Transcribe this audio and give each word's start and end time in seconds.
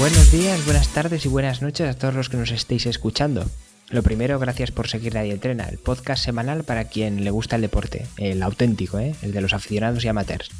Buenos 0.00 0.32
días, 0.32 0.64
buenas 0.64 0.88
tardes 0.94 1.26
y 1.26 1.28
buenas 1.28 1.60
noches 1.60 1.86
a 1.86 1.92
todos 1.92 2.14
los 2.14 2.30
que 2.30 2.38
nos 2.38 2.50
estéis 2.52 2.86
escuchando. 2.86 3.44
Lo 3.90 4.02
primero, 4.02 4.38
gracias 4.38 4.70
por 4.70 4.88
seguir 4.88 5.12
Nadie 5.12 5.34
Entrena, 5.34 5.68
el 5.68 5.76
podcast 5.76 6.24
semanal 6.24 6.64
para 6.64 6.84
quien 6.84 7.22
le 7.22 7.30
gusta 7.30 7.56
el 7.56 7.62
deporte, 7.62 8.06
el 8.16 8.42
auténtico, 8.42 8.98
¿eh? 8.98 9.14
el 9.20 9.32
de 9.32 9.42
los 9.42 9.52
aficionados 9.52 10.02
y 10.02 10.08
amateurs. 10.08 10.50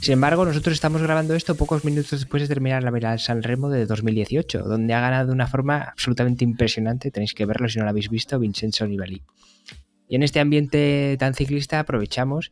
Sin 0.00 0.14
embargo, 0.14 0.44
nosotros 0.44 0.74
estamos 0.74 1.00
grabando 1.02 1.36
esto 1.36 1.54
pocos 1.54 1.84
minutos 1.84 2.10
después 2.10 2.42
de 2.42 2.48
terminar 2.48 2.82
la 2.82 2.90
Vera 2.90 3.16
San 3.18 3.44
Remo 3.44 3.68
de 3.68 3.86
2018, 3.86 4.64
donde 4.64 4.92
ha 4.92 5.00
ganado 5.00 5.28
de 5.28 5.34
una 5.34 5.46
forma 5.46 5.82
absolutamente 5.82 6.42
impresionante, 6.42 7.12
tenéis 7.12 7.32
que 7.32 7.46
verlo 7.46 7.68
si 7.68 7.78
no 7.78 7.84
lo 7.84 7.90
habéis 7.90 8.10
visto, 8.10 8.40
Vincenzo 8.40 8.88
Nibali. 8.88 9.22
Y 10.08 10.16
en 10.16 10.24
este 10.24 10.40
ambiente 10.40 11.16
tan 11.16 11.34
ciclista 11.34 11.78
aprovechamos 11.78 12.50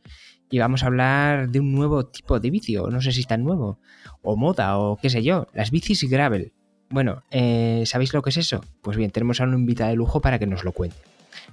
y 0.51 0.59
vamos 0.59 0.83
a 0.83 0.87
hablar 0.87 1.51
de 1.51 1.61
un 1.61 1.73
nuevo 1.73 2.07
tipo 2.07 2.41
de 2.41 2.51
bici, 2.51 2.77
o 2.77 2.91
no 2.91 3.01
sé 3.01 3.13
si 3.13 3.21
es 3.21 3.27
tan 3.27 3.45
nuevo, 3.45 3.79
o 4.23 4.37
moda, 4.37 4.79
o 4.79 4.97
qué 4.97 5.11
sé 5.11 5.23
yo, 5.23 5.47
las 5.53 5.71
bicis 5.71 6.09
gravel. 6.09 6.53
Bueno, 6.91 7.23
eh, 7.31 7.83
¿sabéis 7.85 8.15
lo 8.15 8.23
que 8.23 8.31
es 8.31 8.39
eso? 8.39 8.65
Pues 8.83 8.97
bien, 8.97 9.11
tenemos 9.11 9.41
a 9.41 9.45
un 9.45 9.55
invitado 9.55 9.91
de 9.91 9.97
lujo 9.97 10.21
para 10.21 10.39
que 10.39 10.47
nos 10.47 10.65
lo 10.65 10.73
cuente. 10.73 10.97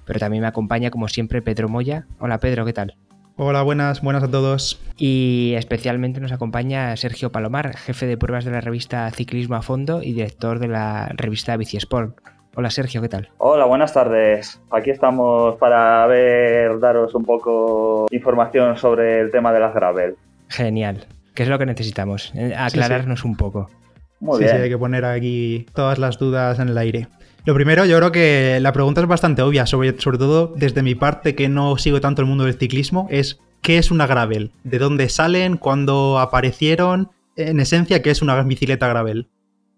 Pero 0.04 0.18
también 0.18 0.40
me 0.40 0.48
acompaña, 0.48 0.90
como 0.90 1.08
siempre, 1.08 1.42
Pedro 1.42 1.68
Moya. 1.68 2.06
Hola 2.18 2.38
Pedro, 2.38 2.64
¿qué 2.64 2.72
tal? 2.72 2.96
Hola, 3.36 3.62
buenas, 3.62 4.00
buenas 4.00 4.22
a 4.22 4.30
todos. 4.30 4.80
Y 4.96 5.52
especialmente 5.56 6.20
nos 6.20 6.32
acompaña 6.32 6.96
Sergio 6.96 7.32
Palomar, 7.32 7.76
jefe 7.76 8.06
de 8.06 8.16
pruebas 8.16 8.46
de 8.46 8.50
la 8.50 8.62
revista 8.62 9.10
Ciclismo 9.10 9.56
a 9.56 9.62
Fondo 9.62 10.02
y 10.02 10.14
director 10.14 10.58
de 10.58 10.68
la 10.68 11.12
revista 11.14 11.54
Bici 11.58 11.76
Sport. 11.76 12.16
Hola 12.58 12.70
Sergio, 12.70 13.02
¿qué 13.02 13.10
tal? 13.10 13.28
Hola, 13.36 13.66
buenas 13.66 13.92
tardes. 13.92 14.58
Aquí 14.70 14.88
estamos 14.88 15.56
para 15.56 16.06
ver, 16.06 16.80
daros 16.80 17.14
un 17.14 17.22
poco 17.22 18.06
información 18.10 18.78
sobre 18.78 19.20
el 19.20 19.30
tema 19.30 19.52
de 19.52 19.60
las 19.60 19.74
gravel. 19.74 20.16
Genial. 20.48 21.04
¿Qué 21.34 21.42
es 21.42 21.50
lo 21.50 21.58
que 21.58 21.66
necesitamos? 21.66 22.32
Eh, 22.34 22.54
aclararnos 22.56 23.24
un 23.26 23.36
poco. 23.36 23.68
Muy 24.20 24.38
bien. 24.38 24.50
sí, 24.52 24.56
hay 24.56 24.70
que 24.70 24.78
poner 24.78 25.04
aquí 25.04 25.66
todas 25.74 25.98
las 25.98 26.18
dudas 26.18 26.58
en 26.58 26.70
el 26.70 26.78
aire. 26.78 27.08
Lo 27.44 27.52
primero, 27.52 27.84
yo 27.84 27.98
creo 27.98 28.10
que 28.10 28.58
la 28.62 28.72
pregunta 28.72 29.02
es 29.02 29.06
bastante 29.06 29.42
obvia, 29.42 29.66
sobre, 29.66 30.00
sobre 30.00 30.16
todo 30.16 30.54
desde 30.56 30.82
mi 30.82 30.94
parte 30.94 31.34
que 31.34 31.50
no 31.50 31.76
sigo 31.76 32.00
tanto 32.00 32.22
el 32.22 32.26
mundo 32.26 32.44
del 32.44 32.54
ciclismo, 32.54 33.06
es 33.10 33.38
¿qué 33.60 33.76
es 33.76 33.90
una 33.90 34.06
gravel? 34.06 34.50
¿De 34.64 34.78
dónde 34.78 35.10
salen? 35.10 35.58
¿Cuándo 35.58 36.18
aparecieron? 36.18 37.10
En 37.36 37.60
esencia, 37.60 38.00
¿qué 38.00 38.10
es 38.10 38.22
una 38.22 38.42
bicicleta 38.42 38.88
gravel? 38.88 39.28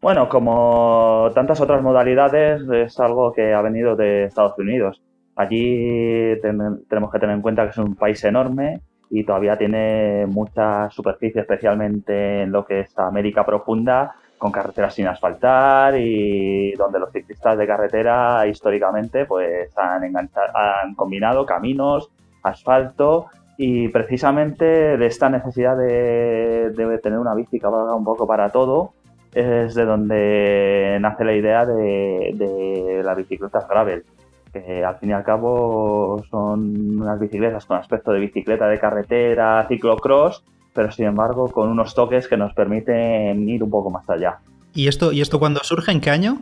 Bueno, 0.01 0.29
como 0.29 1.31
tantas 1.35 1.61
otras 1.61 1.83
modalidades, 1.83 2.63
es 2.71 3.01
algo 3.01 3.33
que 3.33 3.53
ha 3.53 3.63
venido 3.63 3.97
de 3.97 4.25
Estados 4.25 4.57
Unidos. 4.57 5.03
Allí 5.35 6.41
tenemos 6.41 7.13
que 7.13 7.19
tener 7.19 7.35
en 7.35 7.43
cuenta 7.43 7.65
que 7.65 7.71
es 7.71 7.79
un 7.79 7.97
país 7.97 8.23
enorme 8.25 8.81
y 9.11 9.25
todavía 9.25 9.59
tiene 9.59 10.27
mucha 10.27 10.89
superficie, 10.91 11.41
especialmente 11.41 12.43
en 12.43 12.53
lo 12.53 12.65
que 12.65 12.81
es 12.81 12.97
América 12.99 13.45
profunda, 13.45 14.15
con 14.37 14.53
carreteras 14.53 14.95
sin 14.95 15.09
asfaltar 15.09 15.97
y 15.99 16.73
donde 16.75 17.01
los 17.01 17.11
ciclistas 17.11 17.59
de 17.59 17.67
carretera 17.67 18.47
históricamente 18.47 19.27
pues 19.27 19.71
han, 19.77 20.95
combinado 20.95 21.45
caminos, 21.45 22.11
asfalto 22.45 23.27
y 23.57 23.89
precisamente 23.89 24.97
de 24.97 25.07
esta 25.07 25.29
necesidad 25.29 25.77
de, 25.77 27.01
tener 27.03 27.19
una 27.19 27.35
bici 27.35 27.59
que 27.59 27.67
un 27.67 28.05
poco 28.05 28.27
para 28.29 28.51
todo 28.51 28.93
es 29.35 29.75
de 29.75 29.85
donde 29.85 30.99
nace 31.01 31.25
la 31.25 31.35
idea 31.35 31.67
de, 31.67 32.33
de 32.35 33.03
las 33.05 33.17
bicicletas 33.17 33.69
gravel 33.69 34.05
que 34.53 34.85
al 34.85 34.97
fin 34.97 35.11
y 35.11 35.13
al 35.13 35.25
cabo 35.25 36.23
son 36.31 37.01
unas 37.01 37.19
bicicletas 37.21 37.67
con 37.67 37.77
aspecto 37.77 38.13
de 38.13 38.21
bicicleta 38.21 38.67
de 38.67 38.79
carretera, 38.79 39.65
ciclocross, 39.69 40.45
pero 40.73 40.91
sin 40.91 41.07
embargo 41.07 41.49
con 41.49 41.69
unos 41.69 41.95
toques 41.95 42.29
que 42.29 42.37
nos 42.37 42.55
permiten 42.55 43.49
ir 43.49 43.63
un 43.63 43.71
poco 43.71 43.91
más 43.91 44.09
allá. 44.09 44.39
¿Y 44.75 44.87
esto, 44.87 45.13
¿Y 45.13 45.21
esto 45.21 45.39
cuándo 45.39 45.61
surge? 45.65 45.91
¿En 45.91 46.01
qué 46.01 46.11
año? 46.11 46.39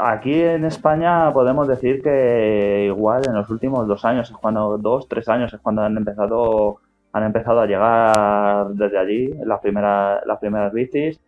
Aquí 0.00 0.34
en 0.40 0.64
España 0.64 1.32
podemos 1.32 1.66
decir 1.66 2.02
que 2.02 2.84
igual 2.86 3.22
en 3.26 3.34
los 3.34 3.48
últimos 3.50 3.88
dos 3.88 4.04
años, 4.04 4.30
es 4.30 4.36
cuando, 4.36 4.78
dos, 4.78 5.08
tres 5.08 5.28
años, 5.28 5.52
es 5.52 5.60
cuando 5.60 5.82
han 5.82 5.96
empezado, 5.96 6.76
han 7.12 7.24
empezado 7.24 7.60
a 7.60 7.66
llegar 7.66 8.68
desde 8.74 8.98
allí 8.98 9.30
las, 9.44 9.60
primera, 9.60 10.20
las 10.26 10.38
primeras 10.38 10.72
bicis 10.72 11.18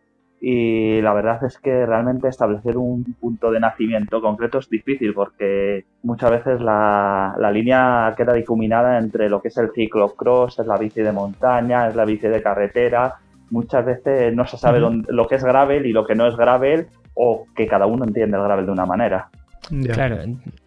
y 0.45 1.01
la 1.01 1.13
verdad 1.13 1.45
es 1.45 1.57
que 1.59 1.87
realmente 1.87 2.27
establecer 2.27 2.77
un 2.77 3.05
punto 3.21 3.53
de 3.53 3.61
nacimiento 3.61 4.21
concreto 4.21 4.59
es 4.59 4.69
difícil 4.69 5.15
porque 5.15 5.85
muchas 6.03 6.33
veces 6.33 6.61
la, 6.61 7.37
línea 7.53 8.13
queda 8.17 8.33
difuminada 8.33 8.99
entre 8.99 9.31
lo 9.31 9.41
que 9.41 9.49
es 9.49 9.57
el 9.59 9.71
ciclocross, 9.73 10.59
es 10.59 10.67
la 10.67 10.79
bici 10.79 11.01
de 11.01 11.13
montaña, 11.13 11.87
es 11.87 11.95
la 11.95 12.05
bici 12.05 12.27
de 12.27 12.43
carretera. 12.43 13.15
Muchas 13.51 13.87
veces 13.87 14.35
no 14.35 14.45
se 14.45 14.57
sabe 14.57 14.81
lo 14.81 15.29
que 15.29 15.37
es 15.37 15.45
gravel 15.45 15.87
y 15.87 15.93
lo 15.93 16.05
que 16.05 16.17
no 16.17 16.27
es 16.27 16.35
gravel 16.35 16.89
o 17.15 17.47
que 17.55 17.69
cada 17.69 17.87
uno 17.87 18.05
entiende 18.05 18.37
el 18.37 18.43
gravel 18.43 18.67
de 18.67 18.73
una 18.73 18.87
manera. 18.87 19.29
Claro, 19.93 20.19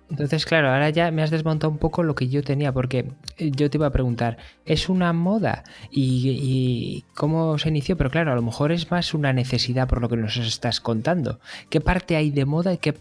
entonces, 0.10 0.46
claro, 0.46 0.70
ahora 0.70 0.90
ya 0.92 1.10
me 1.12 1.24
has 1.24 1.32
desmontado 1.32 1.72
un 1.72 1.80
poco 1.80 2.04
lo 2.04 2.14
que 2.14 2.28
yo 2.28 2.44
tenía, 2.44 2.72
porque 2.72 3.08
eh, 3.38 3.52
yo 3.52 3.70
te 3.70 3.78
iba 3.78 3.88
a 3.88 3.92
preguntar, 3.92 4.38
¿es 4.66 4.88
una 4.88 5.14
moda? 5.14 5.64
¿Y, 5.90 7.04
cómo 7.16 7.58
se 7.58 7.70
inició? 7.70 7.98
Pero 7.98 8.12
claro, 8.12 8.32
a 8.32 8.36
lo 8.36 8.42
mejor 8.42 8.72
es 8.72 8.92
más 8.92 9.14
una 9.14 9.34
necesidad 9.34 9.88
por 9.88 10.02
lo 10.02 10.10
que 10.10 10.18
nos 10.18 10.38
estás 10.38 10.80
contando. 10.80 11.40
¿Qué 11.70 11.82
parte 11.82 12.16
hay 12.16 12.32
de 12.32 12.46
moda 12.46 12.74
y 12.74 12.78
qué... 12.78 12.94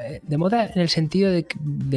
Eh, 0.00 0.20
de 0.22 0.36
moda 0.36 0.66
en 0.66 0.80
el 0.82 0.90
sentido 0.90 1.32
de, 1.32 1.46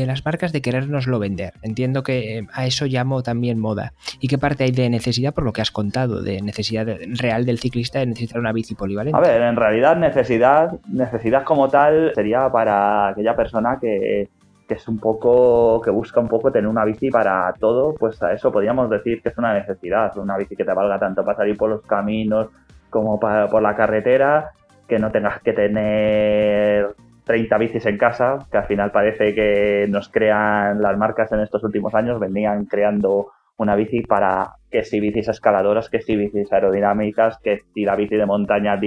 las 0.05 0.25
marcas 0.25 0.53
de 0.53 0.61
querernoslo 0.61 1.19
vender. 1.19 1.53
Entiendo 1.61 2.03
que 2.03 2.39
eh, 2.39 2.47
a 2.53 2.65
eso 2.65 2.85
llamo 2.85 3.21
también 3.21 3.59
moda. 3.59 3.93
¿Y 4.19 4.29
qué 4.29 4.37
parte 4.37 4.63
hay 4.63 4.71
de 4.71 4.89
necesidad 4.89 5.33
por 5.33 5.43
lo 5.43 5.53
que 5.53 5.61
has 5.61 5.71
contado? 5.71 6.21
De 6.21 6.41
necesidad 6.41 6.87
real 7.19 7.45
del 7.45 7.59
ciclista 7.59 7.99
de 7.99 8.07
necesitar 8.07 8.39
una 8.39 8.53
bici 8.53 8.75
polivalente. 8.75 9.17
A 9.17 9.21
ver, 9.21 9.41
en 9.41 9.57
realidad 9.57 9.97
necesidad, 9.97 10.79
necesidad 10.87 11.43
como 11.43 11.67
tal 11.67 12.13
sería 12.15 12.49
para 12.49 13.09
aquella 13.09 13.35
persona 13.35 13.77
que 13.79 14.29
que 14.67 14.75
es 14.75 14.87
un 14.87 14.99
poco, 14.99 15.81
que 15.81 15.91
busca 15.91 16.19
un 16.19 16.27
poco 16.27 16.51
tener 16.51 16.67
una 16.67 16.85
bici 16.85 17.09
para 17.09 17.53
todo, 17.59 17.93
pues 17.93 18.21
a 18.23 18.33
eso 18.33 18.51
podríamos 18.51 18.89
decir 18.89 19.21
que 19.21 19.29
es 19.29 19.37
una 19.37 19.53
necesidad, 19.53 20.17
una 20.17 20.37
bici 20.37 20.55
que 20.55 20.65
te 20.65 20.73
valga 20.73 20.99
tanto 20.99 21.23
para 21.23 21.37
salir 21.37 21.57
por 21.57 21.69
los 21.69 21.81
caminos 21.83 22.49
como 22.89 23.19
para, 23.19 23.47
por 23.47 23.61
la 23.61 23.75
carretera, 23.75 24.51
que 24.87 24.99
no 24.99 25.11
tengas 25.11 25.41
que 25.41 25.53
tener 25.53 26.95
30 27.25 27.57
bicis 27.57 27.85
en 27.85 27.97
casa, 27.97 28.37
que 28.51 28.57
al 28.57 28.65
final 28.65 28.91
parece 28.91 29.33
que 29.33 29.87
nos 29.89 30.09
crean 30.09 30.81
las 30.81 30.97
marcas 30.97 31.31
en 31.31 31.41
estos 31.41 31.63
últimos 31.63 31.93
años, 31.93 32.19
venían 32.19 32.65
creando 32.65 33.31
una 33.57 33.75
bici 33.75 34.01
para 34.01 34.55
que 34.69 34.83
si 34.83 34.99
bicis 34.99 35.27
escaladoras, 35.27 35.89
que 35.89 36.01
si 36.01 36.15
bicis 36.15 36.51
aerodinámicas, 36.51 37.37
que 37.39 37.59
si 37.73 37.83
la 37.83 37.95
bici 37.95 38.15
de 38.15 38.25
montaña 38.25 38.77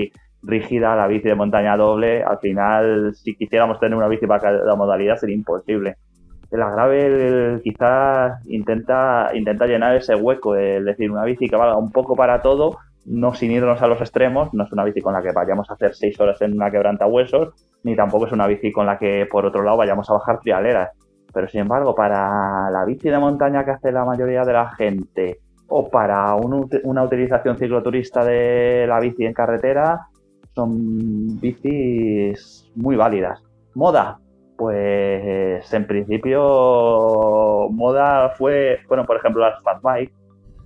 rígida, 0.42 0.96
la 0.96 1.06
bici 1.06 1.28
de 1.28 1.34
montaña 1.34 1.76
doble, 1.76 2.22
al 2.22 2.38
final, 2.38 3.14
si 3.14 3.34
quisiéramos 3.34 3.80
tener 3.80 3.96
una 3.96 4.08
bici 4.08 4.26
para 4.26 4.40
cada 4.40 4.76
modalidad, 4.76 5.16
sería 5.16 5.36
imposible. 5.36 5.96
La 6.50 6.70
Gravel 6.70 7.60
quizás 7.62 8.40
intenta, 8.46 9.30
intenta 9.34 9.66
llenar 9.66 9.96
ese 9.96 10.14
hueco, 10.14 10.56
es 10.56 10.84
decir, 10.84 11.10
una 11.10 11.24
bici 11.24 11.48
que 11.48 11.56
valga 11.56 11.76
un 11.76 11.92
poco 11.92 12.16
para 12.16 12.40
todo, 12.40 12.78
no 13.04 13.34
sin 13.34 13.50
irnos 13.50 13.82
a 13.82 13.86
los 13.86 14.00
extremos, 14.00 14.52
no 14.54 14.64
es 14.64 14.72
una 14.72 14.84
bici 14.84 15.00
con 15.00 15.12
la 15.12 15.22
que 15.22 15.32
vayamos 15.32 15.68
a 15.70 15.74
hacer 15.74 15.94
seis 15.94 16.18
horas 16.20 16.40
en 16.40 16.54
una 16.54 16.70
quebranta 16.70 17.06
huesos, 17.06 17.54
ni 17.82 17.94
tampoco 17.96 18.26
es 18.26 18.32
una 18.32 18.46
bici 18.46 18.72
con 18.72 18.86
la 18.86 18.98
que 18.98 19.26
por 19.30 19.44
otro 19.44 19.62
lado 19.62 19.76
vayamos 19.78 20.08
a 20.08 20.14
bajar 20.14 20.40
trialeras. 20.40 20.90
Pero 21.32 21.48
sin 21.48 21.60
embargo, 21.60 21.94
para 21.94 22.70
la 22.70 22.84
bici 22.86 23.10
de 23.10 23.18
montaña 23.18 23.64
que 23.64 23.72
hace 23.72 23.92
la 23.92 24.04
mayoría 24.04 24.44
de 24.44 24.52
la 24.52 24.70
gente, 24.70 25.40
o 25.68 25.90
para 25.90 26.34
una 26.34 27.02
utilización 27.02 27.58
cicloturista 27.58 28.24
de 28.24 28.86
la 28.88 29.00
bici 29.00 29.26
en 29.26 29.34
carretera, 29.34 30.06
son 30.58 31.38
bicis 31.40 32.68
muy 32.74 32.96
válidas. 32.96 33.40
Moda, 33.76 34.18
pues 34.56 35.72
en 35.72 35.86
principio 35.86 37.68
moda 37.70 38.30
fue, 38.30 38.80
bueno, 38.88 39.06
por 39.06 39.18
ejemplo 39.18 39.40
las 39.48 39.62
fat 39.62 39.80
bike, 39.80 40.12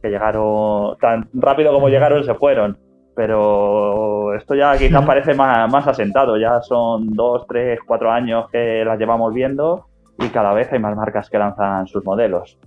que 0.01 0.09
llegaron 0.09 0.97
tan 0.97 1.29
rápido 1.35 1.75
como 1.75 1.91
llegaron 1.91 2.25
se 2.25 2.35
fueron. 2.35 2.79
Pero 3.15 4.35
esto 4.35 4.55
ya 4.55 4.79
quizás 4.79 5.05
parece 5.05 5.35
más, 5.35 5.71
más 5.71 5.87
asentado, 5.87 6.39
ya 6.39 6.63
son 6.63 7.11
dos, 7.11 7.47
tres, 7.47 7.79
cuatro 7.87 8.11
años 8.11 8.49
que 8.51 8.83
las 8.87 8.99
llevamos 8.99 9.35
viendo 9.35 9.89
y 10.19 10.29
cada 10.29 10.55
vez 10.55 10.73
hay 10.73 10.79
más 10.79 10.97
marcas 10.97 11.29
que 11.29 11.39
lanzan 11.39 11.87
sus 11.87 12.03
modelos. 12.03 12.59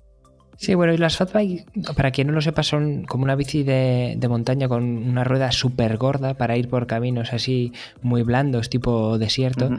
Sí, 0.58 0.74
bueno, 0.74 0.94
y 0.94 0.98
las 0.98 1.18
fatbike, 1.18 1.66
para 1.96 2.12
quien 2.12 2.28
no 2.28 2.34
lo 2.34 2.42
sepa, 2.42 2.64
son 2.64 3.04
como 3.06 3.24
una 3.24 3.36
bici 3.36 3.64
de, 3.64 4.18
montaña 4.30 4.68
con 4.68 4.84
una 4.84 5.24
rueda 5.24 5.52
súper 5.52 5.98
gorda 5.98 6.36
para 6.36 6.58
ir 6.58 6.70
por 6.70 6.88
caminos 6.88 7.34
así 7.34 7.74
muy 8.02 8.24
blandos, 8.24 8.70
tipo 8.70 9.18
desierto. 9.18 9.70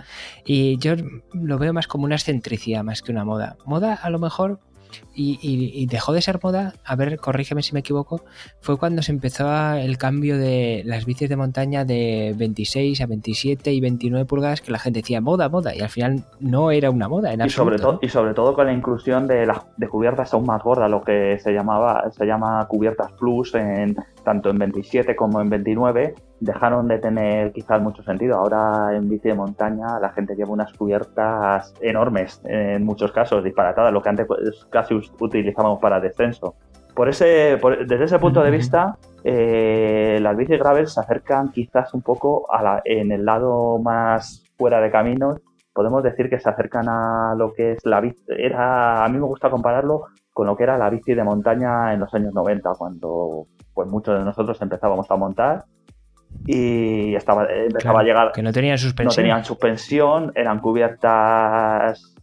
Y 0.44 0.78
yo 0.78 0.94
lo 1.32 1.58
veo 1.58 1.72
más 1.72 1.86
como 1.86 2.04
una 2.04 2.16
excentricidad 2.16 2.84
más 2.84 3.02
que 3.02 3.12
una 3.12 3.24
moda. 3.24 3.56
Moda, 3.64 3.94
a 3.94 4.10
lo 4.10 4.18
mejor, 4.18 4.60
y, 5.14 5.86
dejó 5.86 6.12
de 6.12 6.22
ser 6.22 6.38
moda, 6.42 6.74
a 6.84 6.96
ver, 6.96 7.18
corrígeme 7.18 7.62
si 7.62 7.72
me 7.72 7.80
equivoco, 7.80 8.22
fue 8.60 8.76
cuando 8.76 9.02
se 9.02 9.12
empezó 9.12 9.46
el 9.74 9.98
cambio 9.98 10.38
de 10.38 10.82
las 10.84 11.06
bicis 11.06 11.28
de 11.28 11.36
montaña 11.36 11.84
de 11.84 12.34
26 12.36 13.00
a 13.00 13.06
27 13.06 13.72
y 13.72 13.80
29 13.80 14.26
pulgadas, 14.26 14.60
que 14.60 14.72
la 14.72 14.78
gente 14.78 15.00
decía 15.00 15.20
moda, 15.20 15.48
moda, 15.48 15.74
y 15.74 15.80
al 15.80 15.88
final 15.88 16.24
no 16.40 16.70
era 16.70 16.90
una 16.90 17.08
moda 17.08 17.32
en 17.32 17.44
y 17.44 17.50
Sobre 17.50 17.78
todo, 17.78 17.98
y 18.02 18.08
sobre 18.08 18.34
todo 18.34 18.54
con 18.54 18.66
la 18.66 18.72
inclusión 18.72 19.26
de, 19.26 19.46
las 19.46 19.60
de 19.76 19.88
cubiertas 19.88 20.32
aún 20.34 20.46
más 20.46 20.62
gordas, 20.62 20.90
lo 20.90 21.02
que 21.02 21.38
se 21.38 21.52
llamaba 21.52 22.10
se 22.10 22.26
llama 22.26 22.66
cubiertas 22.68 23.12
plus 23.12 23.54
en 23.54 23.96
tanto 24.26 24.50
en 24.50 24.58
27 24.58 25.14
como 25.14 25.40
en 25.40 25.48
29, 25.48 26.14
dejaron 26.40 26.88
de 26.88 26.98
tener 26.98 27.52
quizás 27.52 27.80
mucho 27.80 28.02
sentido. 28.02 28.36
Ahora 28.36 28.96
en 28.96 29.08
bici 29.08 29.28
de 29.28 29.34
montaña 29.34 30.00
la 30.00 30.10
gente 30.10 30.34
lleva 30.34 30.50
unas 30.50 30.72
cubiertas 30.72 31.72
enormes, 31.80 32.42
en 32.44 32.84
muchos 32.84 33.12
casos 33.12 33.44
disparatadas, 33.44 33.92
lo 33.92 34.02
que 34.02 34.08
antes 34.08 34.26
pues, 34.26 34.66
casi 34.68 34.94
utilizábamos 35.20 35.78
para 35.78 36.00
descenso. 36.00 36.56
Por 36.96 37.08
ese, 37.08 37.56
desde 37.86 38.04
ese 38.04 38.18
punto 38.18 38.42
de 38.42 38.50
vista, 38.50 38.98
eh, 39.22 40.18
las 40.20 40.36
bici 40.36 40.56
gravel 40.56 40.88
se 40.88 40.98
acercan 40.98 41.52
quizás 41.52 41.94
un 41.94 42.02
poco 42.02 42.52
a 42.52 42.62
la, 42.64 42.82
en 42.84 43.12
el 43.12 43.24
lado 43.24 43.78
más 43.78 44.42
fuera 44.58 44.80
de 44.80 44.90
caminos. 44.90 45.40
Podemos 45.72 46.02
decir 46.02 46.28
que 46.28 46.40
se 46.40 46.48
acercan 46.48 46.88
a 46.88 47.36
lo 47.38 47.52
que 47.52 47.72
es 47.72 47.86
la 47.86 48.00
bici. 48.00 48.24
Era, 48.26 49.04
a 49.04 49.08
mí 49.08 49.18
me 49.18 49.26
gusta 49.26 49.50
compararlo 49.50 50.06
con 50.32 50.48
lo 50.48 50.56
que 50.56 50.64
era 50.64 50.76
la 50.76 50.90
bici 50.90 51.14
de 51.14 51.22
montaña 51.22 51.94
en 51.94 52.00
los 52.00 52.12
años 52.12 52.34
90, 52.34 52.72
cuando 52.76 53.46
pues 53.76 53.88
muchos 53.88 54.18
de 54.18 54.24
nosotros 54.24 54.60
empezábamos 54.60 55.08
a 55.10 55.16
montar 55.16 55.64
y 56.46 57.14
estaba, 57.14 57.46
empezaba 57.46 58.00
a 58.00 58.02
llegar. 58.02 58.32
Que 58.32 58.42
no 58.42 58.52
tenían 58.52 58.78
suspensión. 58.78 59.06
No 59.06 59.14
tenían 59.14 59.44
suspensión, 59.44 60.32
eran 60.34 60.58
cubiertas 60.58 62.14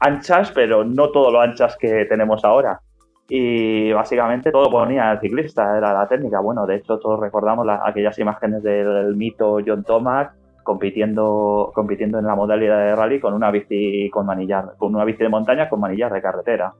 anchas, 0.00 0.50
pero 0.52 0.84
no 0.84 1.10
todo 1.10 1.30
lo 1.30 1.40
anchas 1.40 1.76
que 1.78 2.06
tenemos 2.06 2.44
ahora 2.44 2.80
y 3.28 3.92
básicamente 3.92 4.50
todo 4.50 4.70
ponía 4.70 5.12
el 5.12 5.20
ciclista, 5.20 5.76
era 5.76 5.92
la 5.92 6.08
técnica. 6.08 6.40
Bueno, 6.40 6.66
de 6.66 6.76
hecho 6.76 6.98
todos 6.98 7.20
recordamos 7.20 7.66
aquellas 7.84 8.18
imágenes 8.18 8.62
del, 8.62 9.14
mito 9.16 9.58
John 9.64 9.84
Tomac 9.84 10.32
compitiendo, 10.62 11.70
compitiendo 11.74 12.18
en 12.18 12.26
la 12.26 12.34
modalidad 12.34 12.78
de 12.78 12.96
rally 12.96 13.20
con 13.20 13.34
una 13.34 13.50
bici 13.50 14.08
con 14.10 14.26
manillar, 14.26 14.74
con 14.78 14.94
una 14.94 15.04
bici 15.04 15.22
de 15.22 15.28
montaña 15.28 15.68
con 15.68 15.80
manillar 15.80 16.12
de 16.12 16.22
carretera. 16.22 16.72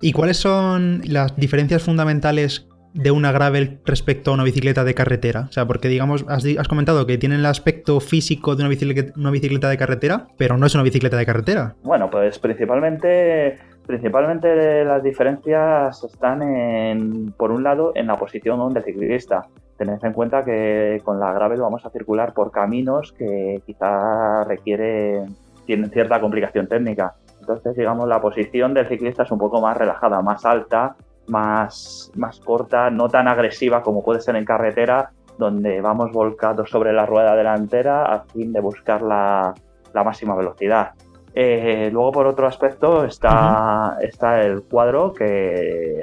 ¿Y 0.00 0.12
cuáles 0.12 0.38
son 0.38 1.02
las 1.06 1.36
diferencias 1.36 1.82
fundamentales 1.82 2.66
de 2.94 3.10
una 3.10 3.32
gravel 3.32 3.80
respecto 3.84 4.30
a 4.30 4.34
una 4.34 4.44
bicicleta 4.44 4.84
de 4.84 4.94
carretera? 4.94 5.46
O 5.48 5.52
sea, 5.52 5.66
porque 5.66 5.88
digamos, 5.88 6.24
has, 6.28 6.44
has 6.58 6.68
comentado 6.68 7.06
que 7.06 7.18
tiene 7.18 7.34
el 7.34 7.46
aspecto 7.46 8.00
físico 8.00 8.56
de 8.56 8.62
una 8.62 8.70
bicicleta, 8.70 9.12
una 9.16 9.30
bicicleta 9.30 9.68
de 9.68 9.76
carretera, 9.76 10.28
pero 10.38 10.56
no 10.56 10.66
es 10.66 10.74
una 10.74 10.84
bicicleta 10.84 11.16
de 11.16 11.26
carretera. 11.26 11.74
Bueno, 11.82 12.08
pues 12.10 12.38
principalmente 12.38 13.58
Principalmente 13.86 14.84
las 14.84 15.02
diferencias 15.02 16.02
están 16.04 16.40
en, 16.40 17.32
por 17.32 17.50
un 17.50 17.62
lado, 17.62 17.92
en 17.94 18.06
la 18.06 18.16
posición 18.16 18.72
del 18.72 18.82
ciclista. 18.82 19.46
Tened 19.76 20.02
en 20.02 20.12
cuenta 20.14 20.42
que 20.42 21.02
con 21.04 21.20
la 21.20 21.32
gravel 21.32 21.60
vamos 21.60 21.84
a 21.84 21.90
circular 21.90 22.32
por 22.32 22.50
caminos 22.50 23.12
que 23.12 23.60
quizá 23.66 24.44
requieren, 24.44 25.36
tienen 25.66 25.90
cierta 25.90 26.18
complicación 26.18 26.66
técnica. 26.66 27.14
Entonces, 27.40 27.76
digamos, 27.76 28.08
la 28.08 28.22
posición 28.22 28.72
del 28.72 28.88
ciclista 28.88 29.24
es 29.24 29.30
un 29.30 29.38
poco 29.38 29.60
más 29.60 29.76
relajada, 29.76 30.22
más 30.22 30.46
alta, 30.46 30.96
más, 31.28 32.10
más 32.16 32.40
corta, 32.40 32.90
no 32.90 33.08
tan 33.08 33.28
agresiva 33.28 33.82
como 33.82 34.02
puede 34.02 34.20
ser 34.20 34.36
en 34.36 34.44
carretera, 34.44 35.12
donde 35.38 35.80
vamos 35.80 36.12
volcados 36.12 36.70
sobre 36.70 36.92
la 36.92 37.06
rueda 37.06 37.34
delantera 37.34 38.04
a 38.04 38.20
fin 38.24 38.52
de 38.52 38.60
buscar 38.60 39.02
la, 39.02 39.54
la 39.92 40.04
máxima 40.04 40.36
velocidad. 40.36 40.92
Eh, 41.34 41.90
luego, 41.92 42.12
por 42.12 42.26
otro 42.26 42.46
aspecto, 42.46 43.04
está, 43.04 43.96
está 44.00 44.40
el 44.40 44.62
cuadro 44.62 45.12
que 45.12 46.00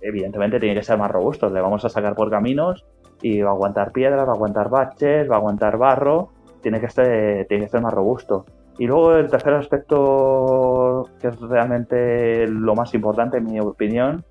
evidentemente 0.00 0.58
tiene 0.58 0.74
que 0.74 0.82
ser 0.82 0.98
más 0.98 1.10
robusto. 1.10 1.48
Le 1.48 1.60
vamos 1.60 1.84
a 1.84 1.88
sacar 1.88 2.14
por 2.14 2.30
caminos 2.30 2.84
y 3.20 3.40
va 3.40 3.50
a 3.50 3.52
aguantar 3.52 3.92
piedras, 3.92 4.26
va 4.26 4.32
a 4.32 4.34
aguantar 4.34 4.68
baches, 4.68 5.30
va 5.30 5.36
a 5.36 5.38
aguantar 5.38 5.78
barro. 5.78 6.30
Tiene 6.60 6.80
que 6.80 6.90
ser, 6.90 7.46
tiene 7.46 7.64
que 7.64 7.70
ser 7.70 7.80
más 7.80 7.92
robusto. 7.92 8.44
Y 8.78 8.86
luego 8.86 9.14
el 9.14 9.30
tercer 9.30 9.54
aspecto, 9.54 11.08
que 11.20 11.28
es 11.28 11.40
realmente 11.40 12.48
lo 12.48 12.74
más 12.74 12.94
importante 12.94 13.38
en 13.38 13.44
mi 13.44 13.60
opinión, 13.60 14.24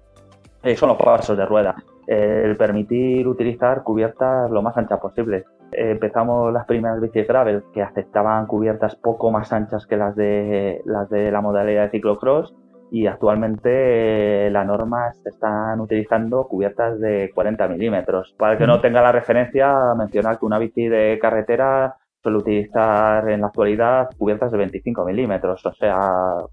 eh, 0.63 0.75
son 0.75 0.89
los 0.89 0.97
pasos 0.97 1.37
de 1.37 1.45
rueda. 1.45 1.75
el 2.07 2.57
permitir 2.57 3.27
utilizar 3.27 3.83
cubiertas 3.83 4.49
lo 4.51 4.61
más 4.61 4.77
anchas 4.77 4.99
posible 4.99 5.45
empezamos 5.71 6.51
las 6.51 6.65
primeras 6.65 6.99
bicis 6.99 7.27
gravel 7.27 7.63
que 7.73 7.81
aceptaban 7.81 8.45
cubiertas 8.45 8.95
poco 8.95 9.31
más 9.31 9.53
anchas 9.53 9.85
que 9.85 9.97
las 9.97 10.15
de 10.15 10.81
las 10.85 11.09
de 11.09 11.31
la 11.31 11.41
modalidad 11.41 11.83
de 11.83 11.91
ciclocross 11.91 12.53
y 12.91 13.07
actualmente 13.07 14.47
eh, 14.47 14.51
la 14.51 14.65
norma 14.65 15.13
se 15.13 15.29
están 15.29 15.79
utilizando 15.79 16.45
cubiertas 16.47 16.99
de 16.99 17.31
40 17.33 17.69
milímetros. 17.69 18.35
Para 18.37 18.53
el 18.53 18.57
que 18.57 18.67
no 18.67 18.81
tenga 18.81 19.01
la 19.01 19.13
referencia, 19.13 19.95
mencionar 19.97 20.37
que 20.37 20.45
una 20.45 20.59
bici 20.59 20.89
de 20.89 21.17
carretera 21.19 21.95
suele 22.21 22.39
utilizar 22.39 23.29
en 23.29 23.41
la 23.41 23.47
actualidad 23.47 24.09
cubiertas 24.17 24.51
de 24.51 24.57
25 24.57 25.05
milímetros, 25.05 25.65
o 25.65 25.73
sea, 25.73 25.97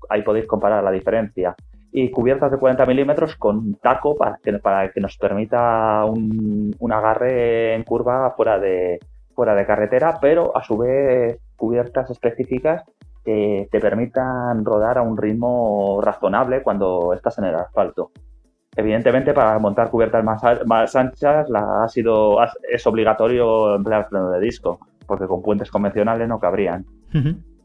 ahí 0.08 0.22
podéis 0.22 0.46
comparar 0.46 0.82
la 0.82 0.92
diferencia. 0.92 1.56
Y 1.90 2.10
cubiertas 2.10 2.50
de 2.50 2.58
40 2.58 2.84
milímetros 2.86 3.36
con 3.36 3.74
taco 3.74 4.16
para 4.16 4.38
que, 4.38 5.00
nos 5.00 5.16
permita 5.16 6.04
un, 6.04 6.74
un 6.78 6.92
agarre 6.92 7.74
en 7.74 7.82
curva 7.84 8.34
fuera 8.36 8.58
de, 8.58 8.98
fuera 9.34 9.54
de 9.54 9.66
carretera, 9.66 10.18
pero 10.20 10.56
a 10.56 10.62
su 10.62 10.76
vez 10.76 11.38
cubiertas 11.56 12.10
específicas 12.10 12.82
que 13.24 13.68
te 13.70 13.80
permitan 13.80 14.64
rodar 14.64 14.98
a 14.98 15.02
un 15.02 15.16
ritmo 15.16 16.00
razonable 16.02 16.62
cuando 16.62 17.12
estás 17.14 17.38
en 17.38 17.44
el 17.44 17.54
asfalto. 17.54 18.10
Evidentemente, 18.74 19.34
para 19.34 19.58
montar 19.58 19.90
cubiertas 19.90 20.24
más, 20.24 20.42
más 20.66 20.96
anchas 20.96 21.48
la, 21.50 21.84
ha 21.84 21.88
sido, 21.88 22.38
es 22.68 22.86
obligatorio 22.86 23.74
emplear 23.74 24.08
freno 24.08 24.30
de 24.30 24.40
disco, 24.40 24.78
porque 25.06 25.26
con 25.26 25.42
puentes 25.42 25.70
convencionales 25.70 26.28
no 26.28 26.38
cabrían. 26.38 26.84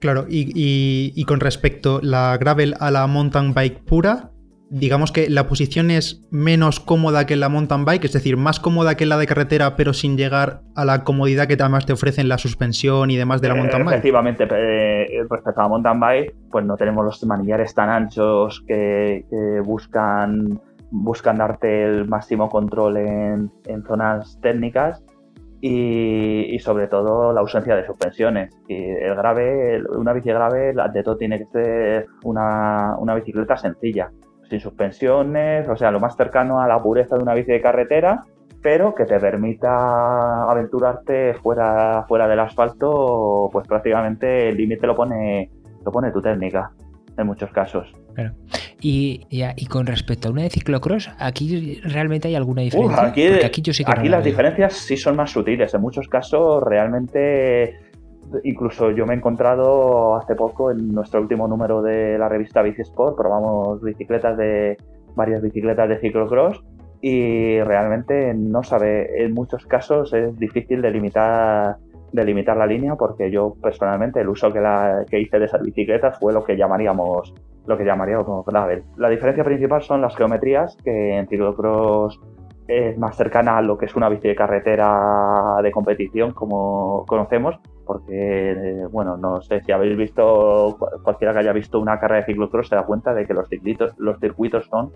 Claro, 0.03 0.25
y, 0.27 1.13
y, 1.15 1.23
con 1.23 1.39
respecto 1.39 2.01
la 2.03 2.35
gravel 2.37 2.75
a 2.81 2.91
la 2.91 3.07
mountain 3.07 3.53
bike 3.53 3.85
pura, 3.85 4.31
digamos 4.69 5.13
que 5.13 5.29
la 5.29 5.47
posición 5.47 5.91
es 5.91 6.27
menos 6.29 6.81
cómoda 6.81 7.25
que 7.25 7.37
la 7.37 7.47
mountain 7.47 7.85
bike, 7.85 8.03
es 8.03 8.11
decir, 8.11 8.35
más 8.35 8.59
cómoda 8.59 8.95
que 8.95 9.05
la 9.05 9.17
de 9.17 9.27
carretera, 9.27 9.77
pero 9.77 9.93
sin 9.93 10.17
llegar 10.17 10.59
a 10.75 10.83
la 10.83 11.05
comodidad 11.05 11.47
que 11.47 11.53
además 11.53 11.85
te 11.85 11.93
ofrecen 11.93 12.27
la 12.27 12.37
suspensión 12.37 13.11
y 13.11 13.15
demás 13.15 13.39
de 13.39 13.47
la 13.47 13.55
mountain 13.55 13.85
bike. 13.85 13.93
Efectivamente, 13.93 14.45
eh, 14.51 15.25
respecto 15.29 15.61
a 15.61 15.63
la 15.63 15.69
mountain 15.69 15.99
bike, 16.01 16.35
pues 16.51 16.65
no 16.65 16.75
tenemos 16.75 17.05
los 17.05 17.23
manillares 17.23 17.73
tan 17.73 17.89
anchos 17.89 18.61
que, 18.67 19.23
buscan, 19.63 20.59
buscan 20.91 21.37
darte 21.37 21.85
el 21.85 22.09
máximo 22.09 22.49
control 22.49 22.97
en, 22.97 23.51
zonas 23.87 24.37
técnicas. 24.41 25.01
Y, 25.65 26.59
sobre 26.59 26.89
todo 26.89 27.31
la 27.31 27.39
ausencia 27.39 27.73
de 27.73 27.85
suspensiones. 27.85 28.53
Y 28.67 28.75
el 28.75 29.15
grave, 29.15 29.81
una 29.95 30.11
bici 30.11 30.29
grave, 30.29 30.73
de 30.93 31.03
todo 31.03 31.15
tiene 31.15 31.39
que 31.39 31.45
ser 31.45 32.07
una, 32.25 32.97
una 32.97 33.15
bicicleta 33.15 33.55
sencilla 33.55 34.11
sin 34.49 34.59
suspensiones, 34.59 35.67
o 35.69 35.77
sea, 35.77 35.89
lo 35.89 36.01
más 36.01 36.17
cercano 36.17 36.59
a 36.59 36.67
la 36.67 36.81
pureza 36.81 37.15
de 37.15 37.23
una 37.23 37.33
bici 37.33 37.53
de 37.53 37.61
carretera, 37.61 38.25
pero 38.61 38.93
que 38.93 39.05
te 39.05 39.19
permita 39.19 40.43
aventurarte 40.43 41.33
fuera, 41.35 42.03
fuera 42.07 42.27
del 42.27 42.41
asfalto, 42.41 43.49
pues 43.51 43.65
prácticamente 43.65 44.49
el 44.49 44.57
límite 44.57 44.85
lo 44.85 44.95
pone, 44.95 45.49
lo 45.85 45.91
pone 45.91 46.11
tu 46.11 46.21
técnica 46.21 46.71
en 47.17 47.25
muchos 47.27 47.51
casos. 47.51 47.93
Y, 48.85 49.25
y, 49.29 49.65
con 49.67 49.85
respecto 49.87 50.27
a 50.27 50.31
una 50.31 50.41
de 50.41 50.49
ciclocross, 50.49 51.09
¿aquí 51.17 51.79
realmente 51.85 52.27
hay 52.27 52.35
alguna 52.35 52.63
diferencia? 52.63 53.01
aquí, 53.05 53.27
aquí 53.85 54.09
las 54.09 54.25
diferencias 54.25 54.73
sí 54.73 54.97
son 54.97 55.15
más 55.15 55.31
sutiles. 55.31 55.73
En 55.73 55.79
muchos 55.79 56.09
casos 56.09 56.61
realmente 56.61 57.79
incluso 58.43 58.91
yo 58.91 59.05
me 59.05 59.13
he 59.13 59.17
encontrado 59.17 60.15
hace 60.15 60.35
poco 60.35 60.71
en 60.71 60.93
nuestro 60.93 61.21
último 61.21 61.47
número 61.47 61.81
de 61.81 62.17
la 62.17 62.27
revista 62.27 62.61
Bici 62.61 62.81
Sport, 62.81 63.15
probamos 63.15 63.81
bicicletas 63.81 64.37
de 64.37 64.77
varias 65.15 65.41
bicicletas 65.41 65.87
de 65.89 65.99
ciclocross 65.99 66.61
y 67.01 67.61
realmente 67.61 68.33
no 68.33 68.63
sabe, 68.63 69.23
en 69.23 69.33
muchos 69.33 69.65
casos 69.65 70.13
es 70.13 70.37
difícil 70.37 70.81
delimitar 70.81 71.77
delimitar 72.11 72.55
la 72.55 72.67
línea 72.67 72.95
porque 72.95 73.31
yo 73.31 73.55
personalmente 73.61 74.21
el 74.21 74.29
uso 74.29 74.53
que, 74.53 74.61
la, 74.61 75.03
que 75.09 75.19
hice 75.19 75.39
de 75.39 75.45
esas 75.45 75.61
bicicletas 75.61 76.19
fue 76.19 76.31
lo 76.31 76.43
que 76.43 76.55
llamaríamos 76.55 77.33
lo 77.65 77.77
que 77.77 77.85
llamaríamos 77.85 78.45
gravel. 78.45 78.83
La 78.97 79.09
diferencia 79.09 79.43
principal 79.43 79.81
son 79.81 80.01
las 80.01 80.15
geometrías 80.15 80.77
que 80.83 81.17
en 81.17 81.27
ciclocross 81.27 82.19
es 82.67 82.97
más 82.97 83.15
cercana 83.15 83.57
a 83.57 83.61
lo 83.61 83.77
que 83.77 83.85
es 83.85 83.95
una 83.95 84.09
bici 84.09 84.27
de 84.27 84.35
carretera 84.35 85.57
de 85.61 85.71
competición 85.71 86.31
como 86.31 87.05
conocemos, 87.07 87.59
porque, 87.85 88.51
eh, 88.51 88.85
bueno, 88.89 89.17
no 89.17 89.41
sé 89.41 89.61
si 89.61 89.71
habéis 89.71 89.97
visto, 89.97 90.77
cualquiera 91.03 91.33
que 91.33 91.39
haya 91.39 91.53
visto 91.53 91.79
una 91.79 91.99
carrera 91.99 92.21
de 92.21 92.27
ciclocross 92.27 92.69
se 92.69 92.75
da 92.75 92.83
cuenta 92.83 93.13
de 93.13 93.25
que 93.25 93.33
los, 93.33 93.47
los 93.97 94.19
circuitos 94.19 94.65
son 94.67 94.91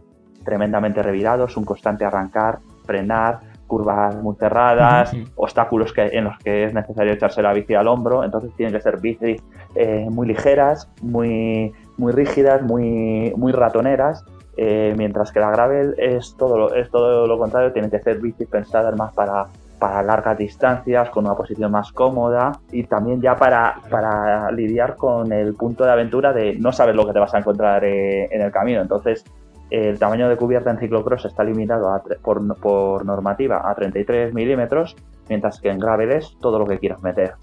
tremendamente 0.46 1.04
revirados, 1.04 1.58
un 1.58 1.66
constante 1.66 2.06
arrancar, 2.06 2.60
frenar, 2.86 3.42
curvas 3.68 4.16
muy 4.16 4.36
cerradas, 4.38 5.14
obstáculos 5.36 5.92
que, 5.92 6.08
en 6.08 6.24
los 6.24 6.38
que 6.40 6.64
es 6.64 6.74
necesario 6.74 7.12
echarse 7.12 7.42
la 7.42 7.54
bici 7.54 7.76
al 7.76 7.88
hombro, 7.88 8.24
entonces 8.24 8.52
tienen 8.56 8.74
que 8.74 8.82
ser 8.82 9.02
bicis 9.02 9.44
eh, 9.76 10.08
muy 10.10 10.26
ligeras, 10.26 10.90
muy, 11.02 11.74
muy 11.98 12.12
rígidas, 12.12 12.62
muy, 12.62 13.34
muy 13.36 13.52
ratoneras 13.52 14.24
eh, 14.58 14.96
mientras 14.98 15.32
que 15.32 15.40
la 15.40 15.52
gravel 15.52 15.94
es 16.00 16.36
todo, 16.36 16.58
lo, 16.58 16.74
es 16.74 16.90
todo 16.90 17.28
lo 17.28 17.38
contrario, 17.38 17.72
tiene 17.72 17.92
que 17.92 18.00
ser 18.00 18.20
bicis 18.20 18.48
pensadas 18.48 18.96
más 18.98 19.14
para, 19.14 19.46
para 19.78 20.02
largas 20.02 20.36
distancias, 20.36 21.12
con 21.12 21.26
una 21.26 21.36
posición 21.36 21.72
más 21.72 21.92
cómoda 21.92 22.60
y 22.72 22.84
también 22.84 23.22
ya 23.22 23.36
para, 23.36 23.76
para 23.92 24.52
lidiar 24.52 24.96
con 24.96 25.32
el 25.32 25.54
punto 25.54 25.86
de 25.86 25.92
aventura 25.92 26.34
de 26.34 26.58
no 26.58 26.72
saber 26.72 26.96
lo 26.96 27.06
que 27.06 27.14
te 27.14 27.20
vas 27.20 27.36
a 27.36 27.38
encontrar 27.38 27.86
eh, 27.86 28.28
en 28.32 28.42
el 28.42 28.52
camino. 28.52 28.82
Entonces, 28.82 29.24
el 29.70 30.00
tamaño 30.00 30.28
de 30.28 30.38
cubierta 30.38 30.72
en 30.72 30.80
ciclocross 30.80 31.26
está 31.26 31.44
limitado 31.44 32.02
por, 32.24 33.06
normativa 33.06 33.70
a 33.70 33.76
33 33.76 34.34
milímetros, 34.34 34.96
mientras 35.30 35.60
que 35.62 35.70
en 35.70 35.78
gravel 35.78 36.14
es 36.14 36.36
todo 36.42 36.58
lo 36.58 36.66
que 36.66 36.80
quieras 36.80 37.04
meter. 37.04 37.34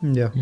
Ya. 0.00 0.32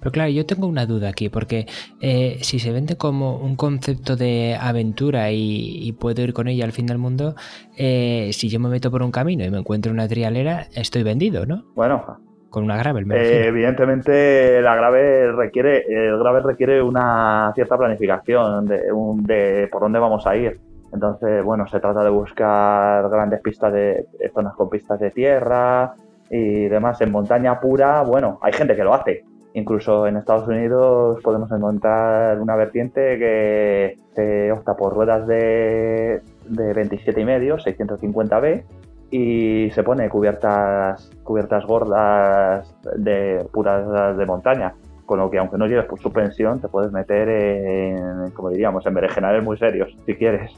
Pero 0.00 0.12
claro, 0.12 0.30
yo 0.30 0.46
tengo 0.46 0.66
una 0.66 0.86
duda 0.86 1.08
aquí, 1.08 1.28
porque 1.28 1.66
eh, 2.00 2.38
si 2.40 2.58
se 2.58 2.72
vende 2.72 2.96
como 2.96 3.36
un 3.36 3.54
concepto 3.54 4.16
de 4.16 4.56
aventura 4.58 5.30
y, 5.30 5.94
puedo 6.00 6.22
ir 6.22 6.32
con 6.32 6.48
ella 6.48 6.64
al 6.64 6.72
fin 6.72 6.86
del 6.86 6.98
mundo, 6.98 7.34
eh, 7.76 8.30
si 8.32 8.48
yo 8.48 8.58
me 8.58 8.68
meto 8.68 8.90
por 8.90 9.02
un 9.02 9.10
camino 9.10 9.44
y 9.44 9.50
me 9.50 9.58
encuentro 9.58 9.92
una 9.92 10.08
trialera, 10.08 10.66
estoy 10.74 11.02
vendido, 11.02 11.44
¿no? 11.44 11.64
Bueno, 11.74 12.02
con 12.48 12.64
una 12.64 12.78
gravel. 12.78 13.10
Eh, 13.12 13.46
evidentemente 13.46 14.62
la 14.62 14.74
gravel 14.74 15.36
requiere, 15.36 15.84
el 15.88 16.18
gravel 16.18 16.42
requiere 16.42 16.82
una 16.82 17.52
cierta 17.54 17.76
planificación 17.76 18.66
de, 18.66 18.92
un, 18.92 19.22
de 19.24 19.68
por 19.70 19.82
dónde 19.82 19.98
vamos 19.98 20.26
a 20.26 20.34
ir. 20.36 20.58
Entonces, 20.92 21.44
bueno, 21.44 21.66
se 21.68 21.78
trata 21.78 22.02
de 22.02 22.10
buscar 22.10 23.08
grandes 23.10 23.40
pistas 23.40 23.72
de 23.72 24.06
zonas 24.34 24.54
con 24.54 24.68
pistas 24.68 24.98
de 24.98 25.10
tierra 25.10 25.94
y 26.30 26.66
demás. 26.68 27.00
En 27.00 27.12
montaña 27.12 27.60
pura, 27.60 28.02
bueno, 28.02 28.38
hay 28.42 28.52
gente 28.52 28.74
que 28.74 28.84
lo 28.84 28.94
hace. 28.94 29.24
Incluso 29.54 30.06
en 30.06 30.16
Estados 30.16 30.46
Unidos 30.46 31.20
podemos 31.22 31.50
encontrar 31.50 32.40
una 32.40 32.54
vertiente 32.54 33.18
que 33.18 33.96
se 34.14 34.52
opta 34.52 34.76
por 34.76 34.94
ruedas 34.94 35.26
de, 35.26 36.20
de 36.46 36.74
27,5, 36.74 37.64
650B, 37.64 38.62
y 39.10 39.70
se 39.74 39.82
pone 39.82 40.08
cubiertas, 40.08 41.10
cubiertas 41.24 41.64
gordas 41.66 42.72
de 42.96 43.44
puras 43.52 44.16
de 44.16 44.26
montaña. 44.26 44.74
Con 45.04 45.18
lo 45.18 45.28
que 45.28 45.38
aunque 45.38 45.58
no 45.58 45.66
lleves 45.66 45.86
por 45.86 46.00
suspensión, 46.00 46.60
te 46.60 46.68
puedes 46.68 46.92
meter 46.92 47.28
en, 47.28 48.30
como 48.30 48.50
diríamos, 48.50 48.86
en 48.86 48.94
berenjenales 48.94 49.42
muy 49.42 49.58
serios, 49.58 49.92
si 50.06 50.14
quieres. 50.14 50.52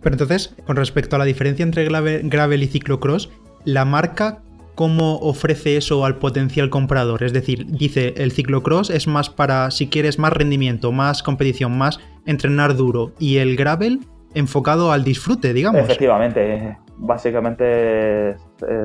Pero 0.00 0.14
entonces, 0.14 0.56
con 0.66 0.76
respecto 0.76 1.16
a 1.16 1.18
la 1.18 1.26
diferencia 1.26 1.62
entre 1.62 1.84
gravel 1.84 2.62
y 2.62 2.66
ciclocross, 2.66 3.30
la 3.66 3.84
marca 3.84 4.38
cómo 4.80 5.16
ofrece 5.16 5.76
eso 5.76 6.06
al 6.06 6.16
potencial 6.16 6.70
comprador. 6.70 7.22
Es 7.22 7.34
decir, 7.34 7.66
dice 7.66 8.14
el 8.16 8.32
ciclocross 8.32 8.88
es 8.88 9.06
más 9.06 9.28
para 9.28 9.70
si 9.70 9.90
quieres 9.90 10.18
más 10.18 10.32
rendimiento, 10.32 10.90
más 10.90 11.22
competición, 11.22 11.76
más 11.76 12.00
entrenar 12.24 12.74
duro. 12.76 13.12
Y 13.18 13.36
el 13.36 13.56
gravel 13.58 14.00
enfocado 14.32 14.90
al 14.90 15.04
disfrute, 15.04 15.52
digamos. 15.52 15.82
Efectivamente, 15.82 16.78
básicamente 16.96 18.30
es, 18.30 18.38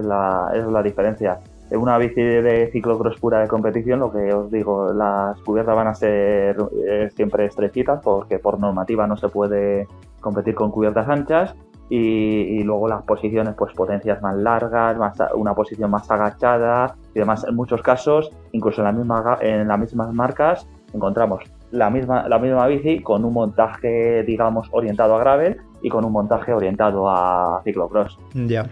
la, 0.04 0.52
es 0.54 0.66
la 0.66 0.84
diferencia. 0.84 1.40
En 1.72 1.80
una 1.80 1.98
bici 1.98 2.22
de 2.22 2.70
ciclocross 2.74 3.18
pura 3.18 3.40
de 3.40 3.48
competición, 3.48 4.02
lo 4.02 4.12
que 4.12 4.34
os 4.34 4.52
digo, 4.52 4.92
las 4.92 5.40
cubiertas 5.44 5.78
van 5.78 5.88
a 5.88 5.96
ser 5.96 6.58
eh, 6.90 7.10
siempre 7.16 7.46
estrechitas 7.46 8.02
porque 8.04 8.38
por 8.38 8.60
normativa 8.60 9.08
no 9.08 9.16
se 9.16 9.30
puede 9.30 9.88
competir 10.20 10.56
con 10.56 10.72
cubiertas 10.72 11.08
anchas 11.08 11.56
y, 11.90 12.64
luego 12.64 12.88
las 12.88 13.04
posiciones, 13.04 13.54
pues 13.56 13.74
potencias 13.74 14.22
más 14.22 14.36
largas, 14.36 14.98
más, 14.98 15.18
una 15.36 15.54
posición 15.54 15.92
más 15.92 16.10
agachada 16.10 16.96
y 17.14 17.20
demás. 17.20 17.46
En 17.48 17.56
muchos 17.56 17.82
casos, 17.82 18.32
incluso 18.52 18.82
en, 18.82 18.86
la 18.86 18.92
misma, 18.92 19.38
en 19.42 19.68
las 19.68 19.80
mismas 19.80 20.14
marcas, 20.14 20.68
encontramos 20.94 21.44
la 21.72 21.90
misma, 21.90 22.28
la 22.28 22.40
misma 22.40 22.68
bici 22.68 23.02
con 23.02 23.26
un 23.26 23.34
montaje, 23.34 24.24
digamos, 24.24 24.68
orientado 24.72 25.16
a 25.16 25.20
gravel 25.20 25.58
y 25.86 25.90
con 25.90 26.04
un 26.04 26.12
montaje 26.12 26.52
orientado 26.52 27.08
a 27.08 27.62
ciclocross. 27.64 28.18
Ya. 28.34 28.66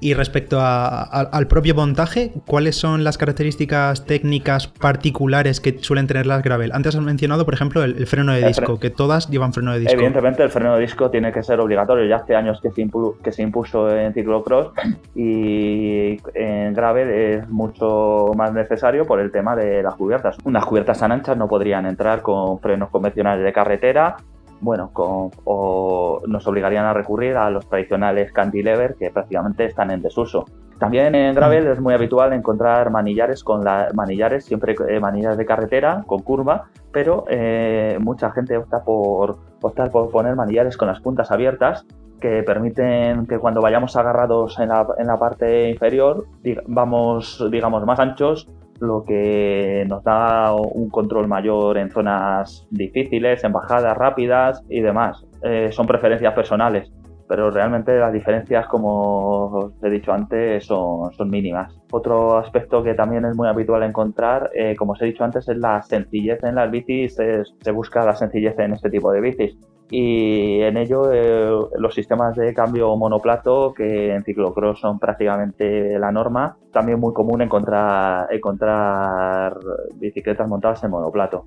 Y 0.00 0.12
respecto 0.14 0.58
al 0.60 1.46
propio 1.46 1.76
montaje, 1.76 2.32
¿cuáles 2.48 2.74
son 2.74 3.04
las 3.04 3.16
características 3.16 4.04
técnicas 4.06 4.66
particulares 4.66 5.60
que 5.60 5.78
suelen 5.78 6.08
tener 6.08 6.26
las 6.26 6.42
gravel? 6.42 6.72
Antes 6.72 6.96
has 6.96 7.00
mencionado, 7.00 7.44
por 7.44 7.54
ejemplo, 7.54 7.84
el, 7.84 8.08
freno 8.08 8.32
de 8.32 8.44
disco, 8.44 8.80
que 8.80 8.90
todas 8.90 9.30
llevan 9.30 9.52
freno 9.52 9.72
de 9.72 9.78
disco. 9.78 9.94
Evidentemente, 9.94 10.42
el 10.42 10.50
freno 10.50 10.74
de 10.74 10.80
disco 10.80 11.08
tiene 11.10 11.30
que 11.30 11.44
ser 11.44 11.60
obligatorio. 11.60 12.04
Ya 12.06 12.16
hace 12.16 12.34
años 12.34 12.60
que 12.60 12.72
se, 12.72 12.84
que 13.22 13.30
se 13.30 13.42
impuso 13.42 13.88
en 13.96 14.12
ciclocross 14.12 14.72
y 15.14 16.16
en 16.34 16.74
gravel 16.74 17.08
es 17.08 17.48
mucho 17.48 18.32
más 18.36 18.52
necesario 18.52 19.06
por 19.06 19.20
el 19.20 19.30
tema 19.30 19.54
de 19.54 19.80
las 19.80 19.94
cubiertas. 19.94 20.36
Unas 20.42 20.64
cubiertas 20.66 20.98
tan 20.98 21.12
anchas 21.12 21.36
no 21.36 21.46
podrían 21.46 21.86
entrar 21.86 22.20
con 22.20 22.58
frenos 22.58 22.90
convencionales 22.90 23.44
de 23.44 23.52
carretera 23.52 24.16
bueno, 24.60 24.90
con, 24.92 25.30
o 25.44 26.20
nos 26.26 26.46
obligarían 26.46 26.84
a 26.84 26.92
recurrir 26.92 27.36
a 27.36 27.50
los 27.50 27.68
tradicionales 27.68 28.32
cantilever 28.32 28.96
que 28.98 29.10
prácticamente 29.10 29.64
están 29.64 29.90
en 29.90 30.02
desuso. 30.02 30.44
También 30.78 31.14
en 31.14 31.34
gravel 31.34 31.66
es 31.66 31.80
muy 31.80 31.92
habitual 31.92 32.32
encontrar 32.32 32.90
manillares 32.90 33.42
con 33.42 33.64
la, 33.64 33.88
manillares, 33.94 34.44
siempre 34.44 34.76
eh, 34.88 35.00
manillares 35.00 35.36
de 35.36 35.44
carretera 35.44 36.04
con 36.06 36.22
curva, 36.22 36.68
pero 36.92 37.24
eh, 37.28 37.98
mucha 38.00 38.30
gente 38.30 38.56
opta 38.56 38.84
por 38.84 39.38
optar 39.60 39.90
por 39.90 40.10
poner 40.10 40.36
manillares 40.36 40.76
con 40.76 40.86
las 40.86 41.00
puntas 41.00 41.32
abiertas 41.32 41.84
que 42.20 42.42
permiten 42.42 43.26
que 43.26 43.38
cuando 43.38 43.60
vayamos 43.60 43.96
agarrados 43.96 44.58
en 44.58 44.68
la, 44.68 44.86
en 44.98 45.06
la 45.06 45.18
parte 45.18 45.68
inferior 45.68 46.24
vamos 46.66 47.44
digamos 47.50 47.84
más 47.84 48.00
anchos 48.00 48.48
lo 48.80 49.04
que 49.04 49.84
nos 49.88 50.02
da 50.04 50.54
un 50.54 50.88
control 50.90 51.28
mayor 51.28 51.78
en 51.78 51.90
zonas 51.90 52.66
difíciles, 52.70 53.42
en 53.44 53.52
bajadas 53.52 53.96
rápidas 53.96 54.62
y 54.68 54.80
demás. 54.80 55.24
Eh, 55.42 55.70
son 55.72 55.86
preferencias 55.86 56.34
personales, 56.34 56.92
pero 57.28 57.50
realmente 57.50 57.98
las 57.98 58.12
diferencias, 58.12 58.66
como 58.66 59.44
os 59.46 59.72
he 59.82 59.90
dicho 59.90 60.12
antes, 60.12 60.64
son, 60.64 61.12
son 61.12 61.30
mínimas. 61.30 61.74
Otro 61.90 62.38
aspecto 62.38 62.82
que 62.82 62.94
también 62.94 63.24
es 63.24 63.36
muy 63.36 63.48
habitual 63.48 63.82
encontrar, 63.82 64.50
eh, 64.54 64.74
como 64.76 64.92
os 64.92 65.02
he 65.02 65.06
dicho 65.06 65.24
antes, 65.24 65.48
es 65.48 65.56
la 65.56 65.82
sencillez 65.82 66.42
en 66.44 66.54
las 66.56 66.70
bicis. 66.70 67.16
se 67.16 67.70
busca 67.72 68.04
la 68.04 68.14
sencillez 68.14 68.58
en 68.58 68.72
este 68.72 68.90
tipo 68.90 69.12
de 69.12 69.20
bicis 69.20 69.56
y 69.90 70.60
en 70.60 70.76
ello 70.76 71.10
eh, 71.12 71.50
los 71.78 71.94
sistemas 71.94 72.36
de 72.36 72.52
cambio 72.52 72.94
monoplato 72.96 73.72
que 73.74 74.14
en 74.14 74.22
ciclocross 74.22 74.80
son 74.80 74.98
prácticamente 74.98 75.98
la 75.98 76.12
norma 76.12 76.56
también 76.72 77.00
muy 77.00 77.14
común 77.14 77.40
encontrar 77.40 78.28
encontrar 78.30 79.56
bicicletas 79.94 80.46
montadas 80.46 80.84
en 80.84 80.90
monoplato 80.90 81.46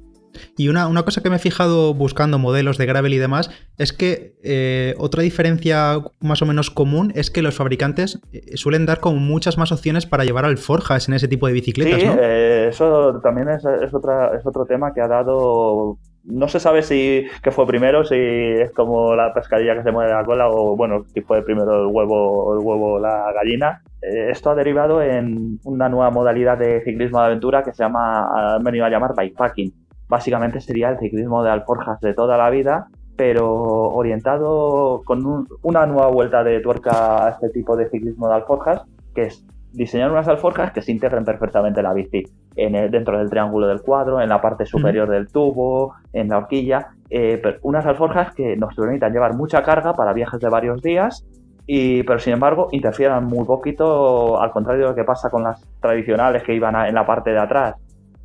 y 0.57 0.69
una, 0.69 0.89
cosa 1.03 1.21
que 1.21 1.29
me 1.29 1.35
he 1.35 1.39
fijado 1.39 1.93
buscando 1.93 2.39
modelos 2.39 2.77
de 2.77 2.85
gravel 2.85 3.13
y 3.13 3.17
demás 3.17 3.51
es 3.77 3.93
que 3.93 4.35
eh, 4.43 4.95
otra 4.97 5.23
diferencia 5.23 5.99
más 6.19 6.41
o 6.41 6.45
menos 6.45 6.71
común 6.71 7.11
es 7.15 7.29
que 7.29 7.41
los 7.41 7.55
fabricantes 7.55 8.19
eh, 8.31 8.55
suelen 8.55 8.85
dar 8.85 9.01
como 9.01 9.17
muchas 9.17 9.57
más 9.57 9.71
opciones 9.71 10.05
para 10.05 10.23
llevar 10.23 10.45
alforjas 10.45 11.07
en 11.07 11.15
ese 11.15 11.27
tipo 11.27 11.47
de 11.47 11.53
bicicletas, 11.53 12.01
sí, 12.01 12.07
eso 12.07 13.19
también 13.21 13.49
es, 13.49 13.65
es, 13.65 13.93
otra, 13.93 14.35
es 14.37 14.45
otro 14.45 14.65
tema 14.65 14.93
que 14.93 15.01
ha 15.01 15.07
dado 15.07 15.97
no 16.23 16.47
se 16.47 16.59
sabe 16.59 16.83
si 16.83 17.25
que 17.41 17.51
fue 17.51 17.65
primero, 17.65 18.05
si 18.05 18.15
es 18.15 18.71
como 18.71 19.15
la 19.15 19.33
pescadilla 19.33 19.75
que 19.75 19.83
se 19.83 19.91
mueve 19.91 20.11
la 20.11 20.23
cola 20.23 20.49
o 20.49 20.75
bueno, 20.75 21.05
si 21.13 21.21
fue 21.21 21.43
primero 21.43 21.83
el 21.83 21.87
huevo 21.87 22.55
el 22.55 22.65
huevo 22.65 22.99
la 22.99 23.31
gallina. 23.33 23.81
Eh, 24.01 24.29
esto 24.31 24.49
ha 24.49 24.55
derivado 24.55 25.01
en 25.01 25.59
una 25.63 25.89
nueva 25.89 26.11
modalidad 26.11 26.57
de 26.57 26.81
ciclismo 26.83 27.19
de 27.19 27.25
aventura 27.27 27.63
que 27.63 27.73
se 27.73 27.83
llama, 27.83 28.55
han 28.55 28.63
venido 28.63 28.85
a 28.85 28.89
llamar 28.89 29.15
bikepacking. 29.15 29.73
Básicamente 30.07 30.59
sería 30.59 30.89
el 30.89 30.99
ciclismo 30.99 31.43
de 31.43 31.51
alforjas 31.51 31.99
de 32.01 32.13
toda 32.13 32.37
la 32.37 32.49
vida, 32.49 32.87
pero 33.15 33.49
orientado 33.53 35.01
con 35.05 35.47
una 35.61 35.85
nueva 35.85 36.07
vuelta 36.07 36.43
de 36.43 36.59
tuerca 36.59 37.25
a 37.25 37.29
este 37.31 37.49
tipo 37.49 37.75
de 37.77 37.89
ciclismo 37.89 38.27
de 38.27 38.35
alforjas, 38.35 38.83
que 39.15 39.23
es 39.23 39.45
diseñar 39.71 40.11
unas 40.11 40.27
alforjas 40.27 40.71
que 40.71 40.81
se 40.81 40.91
integren 40.91 41.23
perfectamente 41.23 41.79
en 41.79 41.85
la 41.85 41.93
bici, 41.93 42.23
en 42.55 42.75
el, 42.75 42.91
dentro 42.91 43.17
del 43.17 43.29
triángulo 43.29 43.67
del 43.67 43.81
cuadro, 43.81 44.21
en 44.21 44.29
la 44.29 44.41
parte 44.41 44.65
superior 44.65 45.09
del 45.09 45.27
tubo, 45.27 45.93
en 46.13 46.29
la 46.29 46.37
horquilla, 46.39 46.89
eh, 47.09 47.41
unas 47.63 47.85
alforjas 47.85 48.33
que 48.33 48.55
nos 48.57 48.75
permitan 48.75 49.13
llevar 49.13 49.35
mucha 49.35 49.63
carga 49.63 49.93
para 49.93 50.13
viajes 50.13 50.39
de 50.39 50.49
varios 50.49 50.81
días, 50.81 51.25
y, 51.65 52.03
pero 52.03 52.19
sin 52.19 52.33
embargo 52.33 52.67
interfieran 52.71 53.25
muy 53.25 53.45
poquito, 53.45 54.41
al 54.41 54.51
contrario 54.51 54.83
de 54.83 54.89
lo 54.89 54.95
que 54.95 55.03
pasa 55.03 55.29
con 55.29 55.43
las 55.43 55.61
tradicionales 55.79 56.43
que 56.43 56.53
iban 56.53 56.75
en 56.87 56.95
la 56.95 57.05
parte 57.05 57.31
de 57.31 57.39
atrás, 57.39 57.75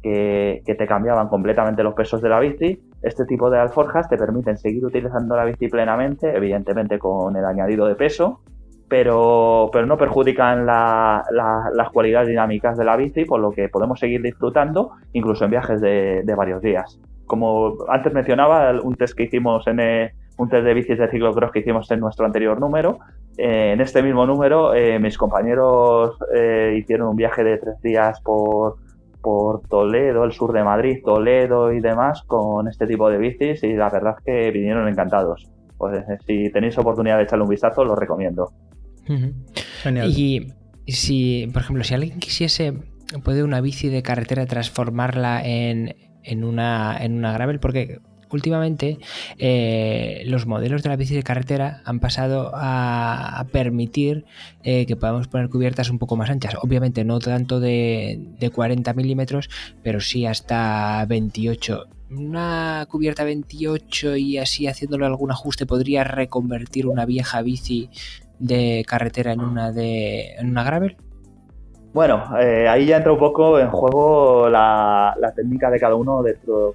que, 0.02 0.62
que 0.64 0.74
te 0.74 0.86
cambiaban 0.86 1.28
completamente 1.28 1.82
los 1.82 1.94
pesos 1.94 2.20
de 2.22 2.28
la 2.28 2.40
bici, 2.40 2.80
este 3.02 3.24
tipo 3.24 3.50
de 3.50 3.58
alforjas 3.58 4.08
te 4.08 4.16
permiten 4.16 4.56
seguir 4.56 4.84
utilizando 4.84 5.36
la 5.36 5.44
bici 5.44 5.68
plenamente, 5.68 6.36
evidentemente 6.36 6.98
con 6.98 7.36
el 7.36 7.44
añadido 7.44 7.86
de 7.86 7.94
peso, 7.94 8.40
pero, 8.88 9.68
pero 9.72 9.86
no 9.86 9.96
perjudican 9.96 10.64
las 10.66 11.90
cualidades 11.92 12.28
dinámicas 12.28 12.76
de 12.76 12.84
la 12.84 12.96
bici, 12.96 13.24
por 13.24 13.40
lo 13.40 13.50
que 13.50 13.68
podemos 13.68 13.98
seguir 13.98 14.22
disfrutando 14.22 14.92
incluso 15.12 15.44
en 15.44 15.50
viajes 15.50 15.80
de, 15.80 16.34
varios 16.36 16.62
días. 16.62 17.00
Como 17.26 17.74
antes 17.88 18.12
mencionaba, 18.12 18.72
un 18.80 18.94
test 18.94 19.16
que 19.16 19.24
hicimos 19.24 19.66
en 19.66 19.80
eh, 19.80 20.12
un 20.38 20.48
test 20.48 20.64
de 20.64 20.74
bicis 20.74 20.98
de 20.98 21.08
ciclocross 21.08 21.50
que 21.50 21.60
hicimos 21.60 21.90
en 21.90 21.98
nuestro 21.98 22.26
anterior 22.26 22.60
número, 22.60 22.98
eh, 23.36 23.72
en 23.72 23.80
este 23.80 24.02
mismo 24.02 24.26
número 24.26 24.74
eh, 24.74 24.98
mis 25.00 25.18
compañeros 25.18 26.16
hicieron 26.74 27.08
un 27.08 27.16
viaje 27.16 27.42
de 27.42 27.58
tres 27.58 27.80
días 27.82 28.20
por, 28.20 28.76
por 29.20 29.62
Toledo, 29.62 30.22
el 30.22 30.32
sur 30.32 30.52
de 30.52 30.62
Madrid, 30.62 31.02
Toledo 31.04 31.72
y 31.72 31.80
demás 31.80 32.22
con 32.22 32.68
este 32.68 32.86
tipo 32.86 33.10
de 33.10 33.18
bicis 33.18 33.64
y 33.64 33.72
la 33.72 33.90
verdad 33.90 34.14
es 34.18 34.24
que 34.24 34.50
vinieron 34.52 34.86
encantados. 34.86 35.50
Pues 35.76 36.04
si 36.26 36.50
tenéis 36.50 36.78
oportunidad 36.78 37.18
de 37.18 37.24
echarle 37.24 37.42
un 37.42 37.50
vistazo, 37.50 37.84
lo 37.84 37.96
recomiendo. 37.96 38.50
Y 40.08 40.92
si, 40.92 41.48
por 41.52 41.62
ejemplo, 41.62 41.84
si 41.84 41.94
alguien 41.94 42.18
quisiese, 42.18 42.74
puede 43.24 43.42
una 43.42 43.60
bici 43.60 43.88
de 43.88 44.02
carretera 44.02 44.46
transformarla 44.46 45.42
en, 45.44 45.96
en, 46.22 46.44
una, 46.44 46.96
en 47.00 47.14
una 47.14 47.32
gravel, 47.32 47.60
porque 47.60 48.00
últimamente 48.30 48.98
eh, 49.38 50.22
los 50.26 50.46
modelos 50.46 50.82
de 50.82 50.88
la 50.88 50.96
bici 50.96 51.14
de 51.14 51.22
carretera 51.22 51.82
han 51.84 52.00
pasado 52.00 52.50
a, 52.54 53.46
permitir 53.52 54.24
eh, 54.62 54.86
que 54.86 54.96
podamos 54.96 55.28
poner 55.28 55.48
cubiertas 55.48 55.90
un 55.90 55.98
poco 55.98 56.16
más 56.16 56.30
anchas. 56.30 56.56
Obviamente 56.60 57.04
no 57.04 57.18
tanto 57.18 57.60
de, 57.60 58.20
de 58.38 58.50
40 58.50 58.92
milímetros, 58.94 59.48
pero 59.82 60.00
sí 60.00 60.26
hasta 60.26 61.04
28 61.06 61.88
una 62.08 62.86
cubierta 62.88 63.24
28 63.24 64.16
y 64.16 64.38
así 64.38 64.68
haciéndole 64.68 65.06
algún 65.06 65.32
ajuste 65.32 65.66
podría 65.66 66.04
reconvertir 66.04 66.86
una 66.86 67.04
vieja 67.04 67.42
bici 67.42 67.90
de 68.38 68.84
carretera 68.86 69.32
en 69.32 69.40
una 69.40 69.72
de 69.72 70.34
en 70.36 70.50
una 70.50 70.64
gravel? 70.64 70.96
Bueno, 71.96 72.24
eh, 72.38 72.68
ahí 72.68 72.84
ya 72.84 72.98
entra 72.98 73.12
un 73.12 73.18
poco 73.18 73.58
en 73.58 73.70
juego 73.70 74.50
la, 74.50 75.14
técnica 75.34 75.70
de 75.70 75.80
cada 75.80 75.94
uno 75.94 76.22
dentro, 76.22 76.74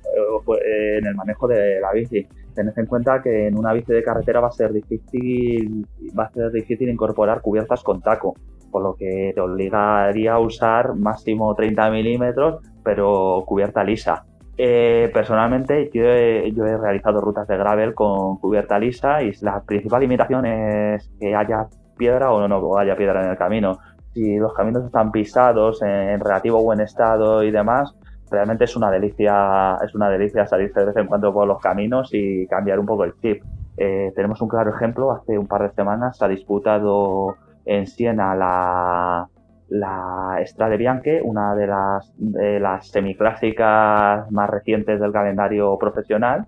eh, 0.66 0.98
en 0.98 1.06
el 1.06 1.14
manejo 1.14 1.48
de 1.48 1.80
la 1.80 1.92
bici. 1.92 2.28
Tened 2.56 2.76
en 2.76 2.88
cuenta 2.88 3.22
que 3.22 3.48
en 3.48 3.56
una 3.56 3.72
bici 3.72 3.94
de 3.94 4.02
carretera 4.02 4.40
va 4.40 4.48
a 4.48 4.52
ser 4.52 4.74
difícil, 4.74 5.86
va 6.18 6.24
a 6.24 6.32
ser 6.32 6.52
difícil 6.52 6.90
incorporar 6.90 7.42
cubiertas 7.42 7.84
con 7.84 8.02
taco, 8.02 8.34
por 8.72 8.82
lo 8.82 8.96
que 8.96 9.32
te 9.36 9.42
obligaría 9.42 10.34
a 10.34 10.40
usar 10.40 10.96
máximo 10.96 11.54
30 11.54 11.92
milímetros, 11.92 12.64
pero 12.84 13.44
cubierta 13.46 13.84
lisa. 13.84 14.26
Eh, 14.64 15.10
personalmente 15.12 15.90
yo 15.92 16.04
he, 16.04 16.54
realizado 16.80 17.20
rutas 17.20 17.48
de 17.48 17.58
gravel 17.58 17.96
con 17.96 18.38
cubierta 18.38 18.78
lisa 18.78 19.24
y 19.24 19.32
la 19.42 19.60
principal 19.62 20.02
limitación 20.02 20.46
es 20.46 21.10
que 21.20 21.34
haya 21.34 21.66
piedra 21.98 22.32
o 22.32 22.40
no, 22.40 22.48
no 22.48 22.78
haya 22.78 22.96
piedra 22.96 23.24
en 23.24 23.32
el 23.32 23.38
camino. 23.40 23.80
Si 24.14 24.38
los 24.38 24.54
caminos 24.54 24.86
están 24.86 25.12
pisados 25.12 25.82
en, 25.82 26.20
relativo 26.20 26.62
buen 26.62 26.80
estado 26.80 27.42
y 27.42 27.50
demás, 27.50 27.98
realmente 28.30 28.66
es 28.66 28.76
una 28.76 28.92
delicia, 28.92 29.80
es 29.84 29.96
una 29.96 30.12
delicia 30.12 30.46
salirse 30.46 30.80
de 30.82 30.86
vez 30.86 30.98
en 30.98 31.08
cuando 31.08 31.34
por 31.34 31.48
los 31.48 31.60
caminos 31.60 32.12
y 32.14 32.46
cambiar 32.46 32.78
un 32.78 32.86
poco 32.86 33.06
el 33.06 33.16
chip. 33.20 33.42
Eh, 33.78 34.12
tenemos 34.16 34.44
un 34.44 34.48
claro 34.48 34.76
ejemplo, 34.76 35.12
hace 35.12 35.40
un 35.40 35.48
par 35.48 35.64
de 35.64 35.74
semanas 35.74 36.20
se 36.20 36.26
ha 36.26 36.28
disputado 36.28 37.36
en 37.66 37.88
Siena 37.88 38.36
la, 38.36 39.28
la 39.72 40.38
Strade 40.46 40.76
Bianche, 40.76 41.22
una 41.22 41.56
de 41.56 41.66
las, 41.66 42.14
las 42.20 42.88
semiclásicas 42.90 44.30
más 44.30 44.50
recientes 44.50 45.00
del 45.00 45.14
calendario 45.14 45.78
profesional. 45.78 46.46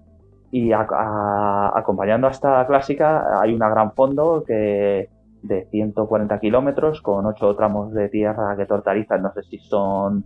Y 0.51 0.71
acompañando 0.73 2.27
a 2.27 2.31
esta 2.31 2.67
clásica 2.67 3.41
hay 3.41 3.53
una 3.53 3.69
gran 3.69 3.93
fondo 3.93 4.43
que 4.45 5.09
de 5.41 5.67
140 5.71 6.39
kilómetros 6.39 7.01
con 7.01 7.25
8 7.25 7.55
tramos 7.55 7.93
de 7.93 8.09
tierra 8.09 8.55
que 8.55 8.65
tortarizan, 8.65 9.23
no 9.23 9.33
sé 9.33 9.41
si 9.43 9.57
son, 9.57 10.23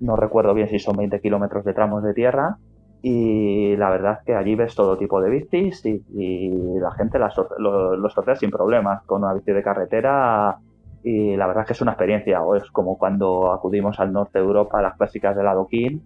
no 0.00 0.14
recuerdo 0.14 0.54
bien 0.54 0.68
si 0.68 0.78
son 0.78 0.96
20 0.96 1.20
kilómetros 1.20 1.64
de 1.64 1.72
tramos 1.72 2.04
de 2.04 2.12
tierra. 2.12 2.58
Y 3.02 3.76
la 3.76 3.90
verdad 3.90 4.18
es 4.20 4.26
que 4.26 4.34
allí 4.34 4.54
ves 4.54 4.74
todo 4.74 4.96
tipo 4.96 5.20
de 5.20 5.30
bicis 5.30 5.84
y, 5.84 6.50
la 6.78 6.90
gente 6.92 7.18
los 7.18 7.34
lo, 7.58 8.36
sin 8.36 8.50
problemas. 8.50 9.02
Con 9.04 9.24
una 9.24 9.34
bici 9.34 9.52
de 9.52 9.62
carretera 9.62 10.58
y 11.04 11.36
la 11.36 11.46
verdad 11.46 11.62
es 11.62 11.66
que 11.68 11.72
es 11.74 11.82
una 11.82 11.92
experiencia, 11.92 12.42
o 12.42 12.56
es 12.56 12.70
como 12.70 12.98
cuando 12.98 13.52
acudimos 13.52 14.00
al 14.00 14.12
norte 14.12 14.38
de 14.38 14.44
Europa 14.44 14.78
a 14.78 14.82
las 14.82 14.96
clásicas 14.96 15.36
del 15.36 15.46
adoquín, 15.46 16.02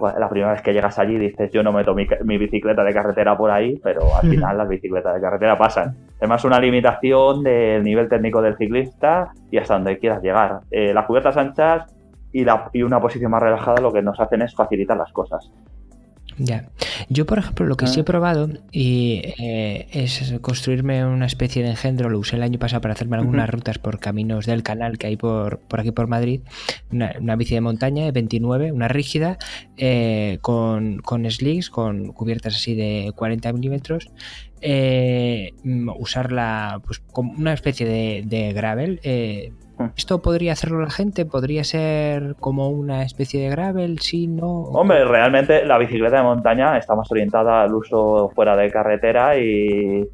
la 0.00 0.28
primera 0.28 0.52
vez 0.52 0.60
que 0.60 0.72
llegas 0.72 0.98
allí 0.98 1.18
dices 1.18 1.50
yo 1.52 1.62
no 1.62 1.72
meto 1.72 1.94
mi, 1.94 2.06
mi 2.24 2.36
bicicleta 2.36 2.82
de 2.82 2.92
carretera 2.92 3.36
por 3.36 3.50
ahí, 3.50 3.80
pero 3.82 4.02
al 4.14 4.28
final 4.28 4.58
las 4.58 4.68
bicicletas 4.68 5.14
de 5.14 5.20
carretera 5.20 5.56
pasan. 5.56 5.96
Es 6.20 6.28
más 6.28 6.44
una 6.44 6.58
limitación 6.58 7.42
del 7.42 7.82
nivel 7.82 8.08
técnico 8.08 8.42
del 8.42 8.56
ciclista 8.56 9.32
y 9.50 9.58
hasta 9.58 9.74
donde 9.74 9.98
quieras 9.98 10.22
llegar. 10.22 10.60
Eh, 10.70 10.92
las 10.92 11.06
cubiertas 11.06 11.36
anchas 11.36 11.94
y, 12.32 12.44
la, 12.44 12.68
y 12.72 12.82
una 12.82 13.00
posición 13.00 13.30
más 13.30 13.42
relajada 13.42 13.80
lo 13.80 13.92
que 13.92 14.02
nos 14.02 14.18
hacen 14.18 14.42
es 14.42 14.54
facilitar 14.54 14.96
las 14.96 15.12
cosas. 15.12 15.52
Ya. 16.38 16.68
Yo, 17.08 17.26
por 17.26 17.38
ejemplo, 17.38 17.66
lo 17.66 17.76
que 17.76 17.86
sí 17.86 18.00
he 18.00 18.02
ah. 18.02 18.04
probado 18.04 18.48
y, 18.72 19.22
eh, 19.38 19.86
es 19.92 20.34
construirme 20.40 21.04
una 21.04 21.26
especie 21.26 21.62
de 21.62 21.70
engendro. 21.70 22.08
Lo 22.08 22.18
usé 22.18 22.36
el 22.36 22.42
año 22.42 22.58
pasado 22.58 22.80
para 22.80 22.94
hacerme 22.94 23.16
algunas 23.16 23.48
rutas 23.48 23.78
por 23.78 24.00
caminos 24.00 24.46
del 24.46 24.62
canal 24.62 24.98
que 24.98 25.06
hay 25.06 25.16
por, 25.16 25.58
por 25.60 25.80
aquí 25.80 25.92
por 25.92 26.06
Madrid. 26.06 26.40
Una, 26.90 27.36
bici 27.36 27.54
de 27.54 27.60
montaña 27.60 28.04
de 28.04 28.12
29, 28.12 28.72
una 28.72 28.88
rígida, 28.88 29.38
eh, 29.76 30.38
con, 30.40 30.98
con 30.98 31.30
slicks, 31.30 31.70
con 31.70 32.12
cubiertas 32.12 32.56
así 32.56 32.74
de 32.74 33.12
40 33.14 33.52
milímetros. 33.52 34.10
Eh, 34.60 35.52
usarla 35.98 36.80
pues, 36.86 37.00
como 37.00 37.32
una 37.32 37.52
especie 37.52 37.86
de, 37.86 38.22
de 38.24 38.52
gravel 38.54 39.00
Hmm. 39.04 39.63
¿Esto 39.96 40.22
podría 40.22 40.52
hacerlo 40.52 40.80
la 40.80 40.90
gente? 40.90 41.26
¿Podría 41.26 41.64
ser 41.64 42.36
como 42.38 42.68
una 42.68 43.02
especie 43.02 43.42
de 43.42 43.50
gravel? 43.50 43.98
Sí, 43.98 44.26
no. 44.26 44.62
Hombre, 44.64 45.04
realmente 45.04 45.64
la 45.64 45.78
bicicleta 45.78 46.18
de 46.18 46.22
montaña 46.22 46.78
está 46.78 46.94
más 46.94 47.10
orientada 47.10 47.62
al 47.62 47.74
uso 47.74 48.30
fuera 48.34 48.56
de 48.56 48.70
carretera 48.70 49.36
y, 49.36 50.08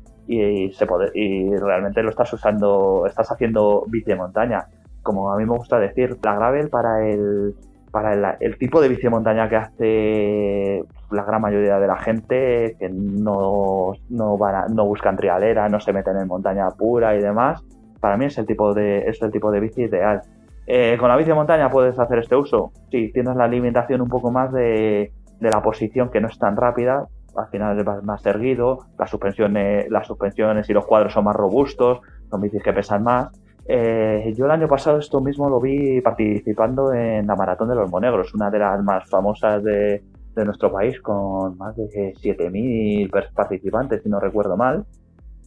se 0.73 0.87
puede, 0.87 1.11
y 1.15 1.55
realmente 1.57 2.03
lo 2.03 2.11
estás 2.11 2.33
usando, 2.33 3.05
estás 3.07 3.31
haciendo 3.31 3.85
bici 3.89 4.11
de 4.11 4.17
montaña. 4.17 4.67
Como 5.03 5.31
a 5.33 5.37
mí 5.37 5.45
me 5.45 5.57
gusta 5.57 5.79
decir, 5.79 6.17
la 6.23 6.35
gravel 6.35 6.69
para 6.69 7.07
el, 7.09 7.55
para 7.91 8.37
el, 8.41 8.59
tipo 8.59 8.81
de 8.81 8.89
bici 8.89 9.03
de 9.03 9.11
montaña 9.11 9.49
que 9.49 9.57
hace 9.57 10.85
la 11.11 11.25
gran 11.25 11.43
mayoría 11.43 11.79
de 11.79 11.87
la 11.87 11.97
gente, 11.97 12.77
que 12.79 12.89
no, 12.89 13.93
no, 14.09 14.39
van 14.39 14.75
no 14.75 14.87
buscan 14.87 15.17
trialera, 15.17 15.69
no 15.69 15.81
se 15.81 15.93
meten 15.93 16.17
en 16.17 16.29
montaña 16.29 16.71
pura 16.71 17.17
y 17.17 17.21
demás, 17.21 17.63
para 18.01 18.17
mí 18.17 18.27
es 18.27 18.39
el 18.39 18.47
tipo 18.47 18.75
de, 18.75 19.01
es 19.09 19.21
el 19.23 19.31
tipo 19.31 19.51
de 19.51 19.61
bici 19.61 19.83
ideal. 19.83 20.23
Eh, 20.67 20.97
¿Con 20.99 21.09
la 21.09 21.17
bici 21.17 21.29
de 21.29 21.35
montaña 21.35 21.71
puedes 21.71 21.99
hacer 21.99 22.19
este 22.19 22.37
uso? 22.37 22.73
Sí, 22.91 23.11
tienes 23.13 23.37
la 23.37 23.49
limitación 23.49 24.01
un 24.01 24.09
poco 24.09 24.31
más 24.31 24.53
de, 24.53 25.13
la 25.41 25.63
posición 25.63 26.11
que 26.11 26.21
no 26.21 26.29
es 26.29 26.39
tan 26.39 26.57
rápida, 26.57 27.09
al 27.37 27.49
final 27.49 27.79
es 27.79 28.05
más 28.05 28.25
erguido, 28.27 28.87
las 28.99 29.11
suspensiones, 29.11 29.91
las 29.91 30.07
suspensiones 30.07 30.69
y 30.69 30.73
los 30.73 30.87
cuadros 30.87 31.13
son 31.13 31.25
más 31.25 31.37
robustos, 31.37 32.01
son 32.31 32.41
bicis 32.41 32.63
que 32.63 32.73
pesan 32.73 33.03
más. 33.03 33.29
Eh, 33.67 34.33
yo 34.37 34.47
el 34.47 34.51
año 34.51 34.69
pasado 34.69 34.99
esto 34.99 35.21
mismo 35.21 35.49
lo 35.49 35.61
vi 35.61 36.01
participando 36.01 36.93
en 36.93 37.27
la 37.27 37.37
Maratón 37.37 37.69
de 37.69 37.77
los 37.77 37.91
Monegros, 37.91 38.35
una 38.35 38.51
de 38.51 38.59
las 38.59 38.83
más 38.83 39.09
famosas 39.09 39.63
de, 39.63 40.03
de 40.35 40.45
nuestro 40.45 40.73
país, 40.73 41.01
con 41.01 41.57
más 41.59 41.77
de 41.77 42.15
7.000 42.15 43.33
participantes, 43.35 44.03
si 44.03 44.09
no 44.09 44.21
recuerdo 44.21 44.57
mal. 44.57 44.85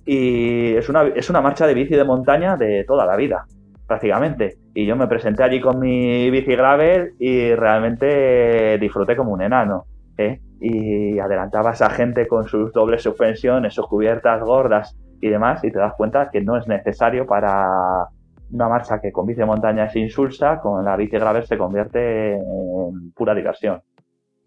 Y 0.06 0.76
es 0.76 0.90
una, 0.90 1.04
es 1.08 1.30
una 1.30 1.42
marcha 1.42 1.66
de 1.66 1.74
bici 1.74 1.96
de 1.96 2.04
montaña 2.04 2.58
de 2.58 2.84
toda 2.86 3.06
la 3.06 3.16
vida, 3.16 3.46
prácticamente. 3.88 4.58
Y 4.74 4.86
yo 4.86 4.96
me 4.96 5.08
presenté 5.08 5.44
allí 5.44 5.62
con 5.62 5.80
mi 5.80 6.30
bici 6.30 6.56
gravel 6.56 7.14
y 7.20 7.54
realmente 7.56 8.78
disfruté 8.80 9.16
como 9.16 9.32
un 9.32 9.42
enano. 9.42 9.86
¿eh? 10.18 10.40
Y 10.60 11.20
adelantaba 11.20 11.72
a 11.72 11.74
esa 11.74 11.90
gente 11.90 12.28
con 12.28 12.48
sus 12.48 12.72
dobles 12.74 13.02
suspensiones, 13.02 13.74
sus 13.74 13.88
cubiertas 13.88 14.42
gordas 14.42 14.98
y 15.22 15.30
demás, 15.30 15.64
y 15.64 15.72
te 15.72 15.80
das 15.80 15.94
cuenta 15.96 16.30
que 16.30 16.42
no 16.42 16.58
es 16.58 16.68
necesario 16.68 17.26
para 17.26 18.08
una 18.52 18.70
marcha 18.70 19.00
que 19.00 19.12
con 19.12 19.26
bici 19.26 19.40
de 19.40 19.46
montaña 19.46 19.86
es 19.86 19.96
insulsa, 19.96 20.60
con 20.60 20.84
la 20.84 20.96
bici 20.96 21.18
gravel 21.18 21.46
se 21.46 21.58
convierte 21.58 22.34
en 22.34 23.12
pura 23.16 23.34
diversión. 23.34 23.82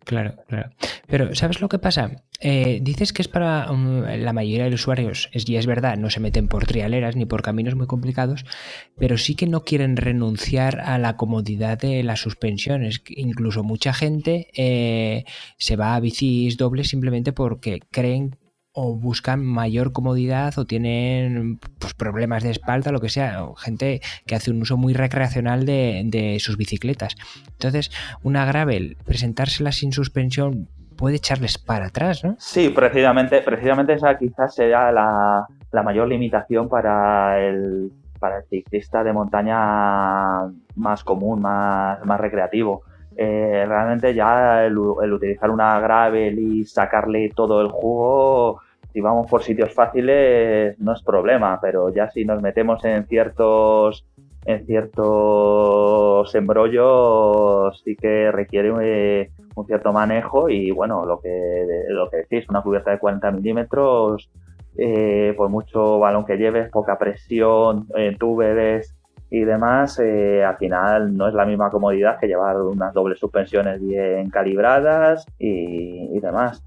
Claro, 0.06 0.36
claro. 0.46 0.70
Pero, 1.08 1.34
¿sabes 1.34 1.60
lo 1.60 1.68
que 1.68 1.80
pasa? 1.80 2.22
Eh, 2.38 2.78
dices 2.80 3.12
que 3.12 3.22
es 3.22 3.28
para 3.28 3.72
um, 3.72 4.02
la 4.04 4.32
mayoría 4.32 4.62
de 4.62 4.70
los 4.70 4.82
usuarios, 4.82 5.28
es, 5.32 5.48
y 5.48 5.56
es 5.56 5.66
verdad, 5.66 5.96
no 5.96 6.10
se 6.10 6.20
meten 6.20 6.46
por 6.46 6.64
trialeras 6.64 7.16
ni 7.16 7.24
por 7.26 7.42
caminos 7.42 7.74
muy 7.74 7.88
complicados, 7.88 8.44
pero 8.96 9.18
sí 9.18 9.34
que 9.34 9.48
no 9.48 9.64
quieren 9.64 9.96
renunciar 9.96 10.78
a 10.78 10.98
la 10.98 11.16
comodidad 11.16 11.76
de 11.76 12.04
las 12.04 12.20
suspensiones. 12.20 13.02
Incluso 13.08 13.64
mucha 13.64 13.92
gente 13.92 14.46
eh, 14.54 15.24
se 15.58 15.74
va 15.74 15.96
a 15.96 16.00
bicis 16.00 16.56
dobles 16.56 16.86
simplemente 16.86 17.32
porque 17.32 17.80
creen 17.90 18.36
o 18.78 18.94
buscan 18.94 19.42
mayor 19.42 19.92
comodidad 19.92 20.58
o 20.58 20.66
tienen 20.66 21.58
pues, 21.78 21.94
problemas 21.94 22.42
de 22.42 22.50
espalda, 22.50 22.92
lo 22.92 23.00
que 23.00 23.08
sea, 23.08 23.42
o 23.42 23.54
gente 23.54 24.02
que 24.26 24.34
hace 24.34 24.50
un 24.50 24.60
uso 24.60 24.76
muy 24.76 24.92
recreacional 24.92 25.64
de, 25.64 26.36
sus 26.40 26.58
bicicletas. 26.58 27.16
Entonces, 27.52 27.90
una 28.22 28.44
gravel, 28.44 28.98
presentársela 29.06 29.72
sin 29.72 29.92
suspensión 29.92 30.68
puede 30.94 31.16
echarles 31.16 31.56
para 31.56 31.86
atrás, 31.86 32.22
¿no? 32.22 32.36
Sí, 32.38 32.68
precisamente, 32.68 33.40
precisamente 33.40 33.94
esa 33.94 34.18
quizás 34.18 34.54
sea 34.54 34.92
la, 34.92 35.46
mayor 35.82 36.08
limitación 36.08 36.68
para 36.68 37.40
el, 37.42 37.90
para 38.20 38.38
el 38.38 38.44
ciclista 38.44 39.02
de 39.02 39.12
montaña 39.14 40.52
más 40.74 41.02
común, 41.02 41.40
más, 41.40 42.04
más 42.04 42.20
recreativo. 42.20 42.82
Eh, 43.16 43.64
realmente 43.66 44.14
ya 44.14 44.66
el, 44.66 44.76
el, 45.02 45.12
utilizar 45.12 45.50
una 45.50 45.80
gravel 45.80 46.38
y 46.38 46.64
sacarle 46.66 47.30
todo 47.34 47.62
el 47.62 47.68
jugo 47.68 48.60
si 48.96 49.02
vamos 49.02 49.30
por 49.30 49.42
sitios 49.42 49.74
fáciles 49.74 50.78
no 50.80 50.94
es 50.94 51.02
problema, 51.02 51.58
pero 51.60 51.90
ya 51.94 52.10
si 52.10 52.24
nos 52.24 52.40
metemos 52.40 52.82
en 52.86 53.06
ciertos 53.06 54.06
en 54.46 54.64
ciertos 54.64 56.34
embrollos 56.34 57.82
sí 57.84 57.94
que 57.94 58.32
requiere 58.32 58.72
eh, 58.80 59.30
un, 59.54 59.66
cierto 59.66 59.92
manejo 59.92 60.48
y 60.48 60.70
bueno, 60.70 61.04
lo 61.04 61.20
que, 61.20 61.28
lo 61.88 62.08
que 62.08 62.16
decís, 62.18 62.48
una 62.48 62.62
cubierta 62.62 62.92
de 62.92 62.98
40 62.98 63.32
milímetros, 63.32 64.30
eh, 64.78 65.34
por 65.36 65.50
mucho 65.50 65.98
balón 65.98 66.24
que 66.24 66.38
lleves, 66.38 66.70
poca 66.70 66.96
presión, 66.96 67.88
en 67.96 68.16
túbeles 68.16 68.95
y 69.30 69.40
demás, 69.40 69.98
eh, 69.98 70.44
al 70.44 70.56
final 70.56 71.16
no 71.16 71.28
es 71.28 71.34
la 71.34 71.44
misma 71.44 71.70
comodidad 71.70 72.18
que 72.20 72.28
llevar 72.28 72.60
unas 72.60 72.92
dobles 72.94 73.18
suspensiones 73.18 73.80
bien 73.80 74.30
calibradas 74.30 75.26
y 75.38 76.18
demás 76.20 76.62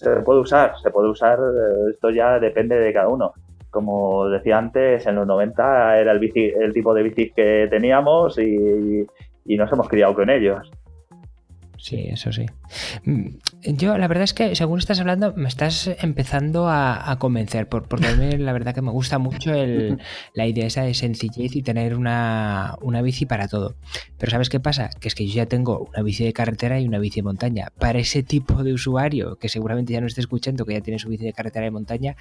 se 0.00 0.10
puede 0.22 0.40
usar, 0.40 0.74
se 0.82 0.90
puede 0.90 1.10
usar, 1.10 1.38
eh, 1.38 1.90
esto 1.92 2.10
ya 2.10 2.38
depende 2.38 2.76
de 2.76 2.92
cada 2.92 3.08
uno. 3.08 3.34
Como 3.70 4.28
decía 4.28 4.58
antes, 4.58 5.06
en 5.06 5.14
los 5.14 5.26
90 5.26 5.98
era 5.98 6.12
el, 6.12 6.18
bici, 6.18 6.46
el 6.46 6.72
tipo 6.72 6.94
de 6.94 7.02
bici 7.02 7.30
que 7.30 7.68
teníamos 7.70 8.38
y, 8.38 9.06
y 9.44 9.56
nos 9.56 9.70
hemos 9.72 9.88
criado 9.88 10.14
con 10.14 10.30
ellos. 10.30 10.70
Sí, 11.76 12.08
eso 12.10 12.32
sí. 12.32 12.46
Yo, 13.62 13.98
la 13.98 14.08
verdad 14.08 14.24
es 14.24 14.32
que, 14.32 14.54
según 14.54 14.78
estás 14.78 15.00
hablando, 15.00 15.34
me 15.36 15.48
estás 15.48 15.90
empezando 16.00 16.68
a, 16.68 17.16
convencer, 17.18 17.68
porque 17.68 18.06
a 18.06 18.16
mí 18.16 18.30
la 18.38 18.52
verdad 18.52 18.74
que 18.74 18.80
me 18.80 18.90
gusta 18.90 19.18
mucho 19.18 19.52
la 19.52 20.46
idea 20.46 20.66
esa 20.66 20.82
de 20.82 20.94
sencillez 20.94 21.54
y 21.54 21.62
tener 21.62 21.94
una, 21.94 22.76
bici 23.02 23.26
para 23.26 23.48
todo. 23.48 23.76
Pero 24.18 24.30
¿sabes 24.30 24.48
qué 24.48 24.60
pasa? 24.60 24.88
Que 25.00 25.08
es 25.08 25.14
que 25.14 25.26
yo 25.26 25.34
ya 25.34 25.46
tengo 25.46 25.90
una 25.92 26.02
bici 26.02 26.24
de 26.24 26.32
carretera 26.32 26.80
y 26.80 26.88
una 26.88 26.98
bici 26.98 27.20
de 27.20 27.24
montaña. 27.24 27.68
Para 27.78 27.98
ese 27.98 28.22
tipo 28.22 28.62
de 28.64 28.72
usuario, 28.72 29.36
que 29.36 29.50
seguramente 29.50 29.92
ya 29.92 30.00
no 30.00 30.06
esté 30.06 30.22
escuchando, 30.22 30.64
que 30.64 30.72
ya 30.72 30.80
tiene 30.80 30.98
su 30.98 31.10
bici 31.10 31.24
de 31.24 31.34
carretera 31.34 31.66
y 31.66 31.70
montaña, 31.70 32.16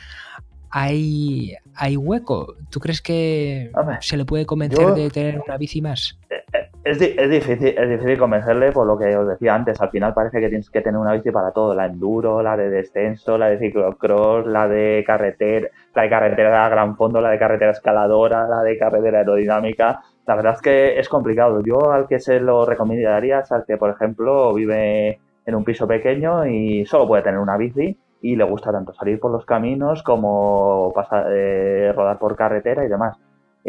hay, 0.69 1.55
hay 1.73 1.95
hueco. 1.95 2.55
¿Tú 2.69 2.81
crees 2.81 3.01
que 3.01 3.71
se 4.01 4.17
le 4.17 4.25
puede 4.25 4.45
convencer 4.45 4.93
de 4.93 5.09
tener 5.09 5.39
una 5.39 5.57
bici 5.57 5.81
más? 5.81 6.19
Es, 6.83 7.01
es, 7.01 7.29
difícil, 7.29 7.77
es 7.77 7.89
difícil 7.89 8.17
convencerle 8.17 8.71
por 8.71 8.87
lo 8.87 8.97
que 8.97 9.15
os 9.15 9.27
decía 9.27 9.53
antes. 9.53 9.81
Al 9.81 9.89
final 9.89 10.13
parece 10.13 10.39
que 10.39 10.47
tienes 10.47 10.69
que 10.69 10.81
tener 10.81 10.99
una 10.99 11.13
bici 11.13 11.29
para 11.29 11.51
todo: 11.51 11.75
la 11.75 11.85
enduro, 11.85 12.41
la 12.41 12.55
de 12.55 12.69
descenso, 12.69 13.37
la 13.37 13.49
de 13.49 13.59
ciclocross, 13.59 14.47
la 14.47 14.67
de 14.67 15.03
carretera, 15.05 15.67
la 15.93 16.03
de 16.03 16.09
carretera 16.09 16.65
a 16.65 16.69
gran 16.69 16.95
fondo, 16.95 17.19
la 17.21 17.31
de 17.31 17.39
carretera 17.39 17.71
escaladora, 17.71 18.47
la 18.47 18.61
de 18.63 18.77
carretera 18.77 19.19
aerodinámica. 19.19 20.01
La 20.25 20.35
verdad 20.35 20.53
es 20.53 20.61
que 20.61 20.99
es 20.99 21.09
complicado. 21.09 21.61
Yo 21.61 21.91
al 21.91 22.07
que 22.07 22.19
se 22.19 22.39
lo 22.39 22.65
recomendaría 22.65 23.39
es 23.39 23.51
al 23.51 23.65
que, 23.65 23.77
por 23.77 23.89
ejemplo, 23.89 24.53
vive 24.53 25.19
en 25.45 25.55
un 25.55 25.63
piso 25.65 25.87
pequeño 25.87 26.45
y 26.45 26.85
solo 26.85 27.07
puede 27.07 27.23
tener 27.23 27.39
una 27.39 27.57
bici 27.57 27.97
y 28.21 28.35
le 28.35 28.43
gusta 28.43 28.71
tanto 28.71 28.93
salir 28.93 29.19
por 29.19 29.31
los 29.31 29.45
caminos 29.45 30.03
como 30.03 30.91
pasar, 30.93 31.27
eh, 31.31 31.91
rodar 31.95 32.19
por 32.19 32.35
carretera 32.35 32.85
y 32.85 32.89
demás. 32.89 33.17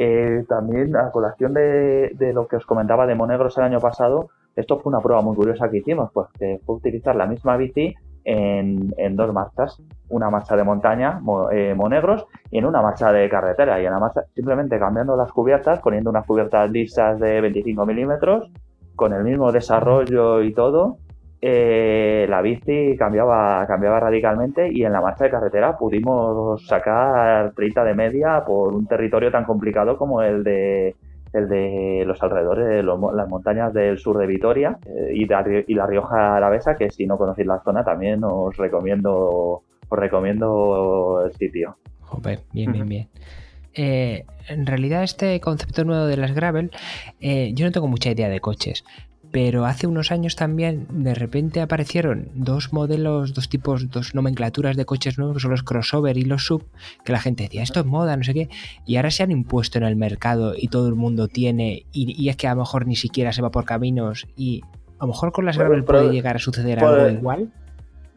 Eh, 0.02 0.46
también 0.48 0.96
a 0.96 1.10
colación 1.10 1.52
de, 1.52 2.32
lo 2.32 2.48
que 2.48 2.56
os 2.56 2.64
comentaba 2.64 3.06
de 3.06 3.14
Monegros 3.14 3.58
el 3.58 3.64
año 3.64 3.80
pasado, 3.80 4.30
esto 4.56 4.78
fue 4.78 4.88
una 4.88 5.02
prueba 5.02 5.20
muy 5.20 5.36
curiosa 5.36 5.68
que 5.68 5.76
hicimos, 5.76 6.10
pues 6.14 6.28
que 6.38 6.58
fue 6.64 6.76
utilizar 6.76 7.14
la 7.16 7.26
misma 7.26 7.58
bici 7.58 7.94
en, 8.24 9.14
dos 9.14 9.30
marchas, 9.34 9.78
una 10.08 10.30
marcha 10.30 10.56
de 10.56 10.64
montaña, 10.64 11.20
eh, 11.52 11.74
Monegros, 11.76 12.24
y 12.50 12.56
en 12.56 12.64
una 12.64 12.80
marcha 12.80 13.12
de 13.12 13.28
carretera. 13.28 13.78
Y 13.78 13.84
en 13.84 13.92
la 13.92 13.98
marcha, 13.98 14.22
simplemente 14.34 14.78
cambiando 14.78 15.16
las 15.16 15.30
cubiertas, 15.32 15.80
poniendo 15.80 16.08
unas 16.08 16.24
cubiertas 16.24 16.70
lisas 16.70 17.20
de 17.20 17.42
25 17.42 17.84
milímetros, 17.84 18.50
con 18.96 19.12
el 19.12 19.22
mismo 19.22 19.52
desarrollo 19.52 20.40
y 20.40 20.54
todo, 20.54 20.96
eh, 21.42 22.26
la 22.28 22.42
bici 22.42 22.96
cambiaba, 22.98 23.66
cambiaba 23.66 23.98
radicalmente 23.98 24.70
y 24.70 24.84
en 24.84 24.92
la 24.92 25.00
marcha 25.00 25.24
de 25.24 25.30
carretera 25.30 25.78
pudimos 25.78 26.66
sacar 26.66 27.52
30 27.54 27.84
de 27.84 27.94
media 27.94 28.44
por 28.44 28.74
un 28.74 28.86
territorio 28.86 29.30
tan 29.30 29.44
complicado 29.44 29.96
como 29.96 30.20
el 30.22 30.44
de 30.44 30.96
el 31.32 31.48
de 31.48 32.02
los 32.06 32.20
alrededores 32.22 32.66
de 32.66 32.82
las 32.82 33.28
montañas 33.28 33.72
del 33.72 33.98
sur 33.98 34.18
de 34.18 34.26
Vitoria 34.26 34.78
eh, 34.84 35.12
y, 35.14 35.74
la 35.74 35.86
Rioja 35.86 36.36
Alavesa, 36.36 36.76
que 36.76 36.90
si 36.90 37.06
no 37.06 37.16
conocéis 37.16 37.46
la 37.46 37.62
zona 37.62 37.84
también 37.84 38.22
os 38.24 38.56
recomiendo 38.56 39.62
os 39.88 39.98
recomiendo 39.98 41.22
el 41.24 41.32
sitio. 41.34 41.76
bien, 42.52 42.72
bien, 42.72 42.88
bien. 42.88 43.08
Eh, 43.72 44.24
en 44.48 44.66
realidad 44.66 45.04
este 45.04 45.40
concepto 45.40 45.84
nuevo 45.84 46.06
de 46.06 46.16
las 46.16 46.34
gravel, 46.34 46.70
yo 47.20 47.64
no 47.64 47.72
tengo 47.72 47.86
mucha 47.86 48.10
idea 48.10 48.28
de 48.28 48.40
coches, 48.40 48.84
pero 49.32 49.64
hace 49.64 49.86
unos 49.86 50.10
años 50.10 50.36
también 50.36 50.86
de 50.90 51.14
repente 51.14 51.60
aparecieron 51.60 52.28
dos 52.34 52.72
modelos, 52.72 53.34
dos 53.34 53.48
tipos, 53.48 53.90
dos 53.90 54.14
nomenclaturas 54.14 54.76
de 54.76 54.84
coches 54.84 55.18
nuevos, 55.18 55.36
que 55.36 55.40
son 55.40 55.52
los 55.52 55.62
crossover 55.62 56.16
y 56.16 56.24
los 56.24 56.44
sub, 56.44 56.64
que 57.04 57.12
la 57.12 57.20
gente 57.20 57.44
decía, 57.44 57.62
esto 57.62 57.80
es 57.80 57.86
moda, 57.86 58.16
no 58.16 58.24
sé 58.24 58.34
qué, 58.34 58.48
y 58.86 58.96
ahora 58.96 59.10
se 59.10 59.22
han 59.22 59.30
impuesto 59.30 59.78
en 59.78 59.84
el 59.84 59.96
mercado 59.96 60.54
y 60.56 60.68
todo 60.68 60.88
el 60.88 60.94
mundo 60.94 61.28
tiene, 61.28 61.86
y, 61.92 62.28
es 62.28 62.36
que 62.36 62.48
a 62.48 62.54
lo 62.54 62.60
mejor 62.60 62.86
ni 62.86 62.96
siquiera 62.96 63.32
se 63.32 63.42
va 63.42 63.50
por 63.50 63.64
caminos, 63.64 64.26
y 64.36 64.62
a 64.98 65.04
lo 65.04 65.08
mejor 65.08 65.32
con 65.32 65.44
las 65.46 65.56
gravel 65.56 65.84
puede 65.84 66.10
llegar 66.10 66.36
a 66.36 66.38
suceder 66.40 66.82
algo 66.82 67.08
igual. 67.08 67.48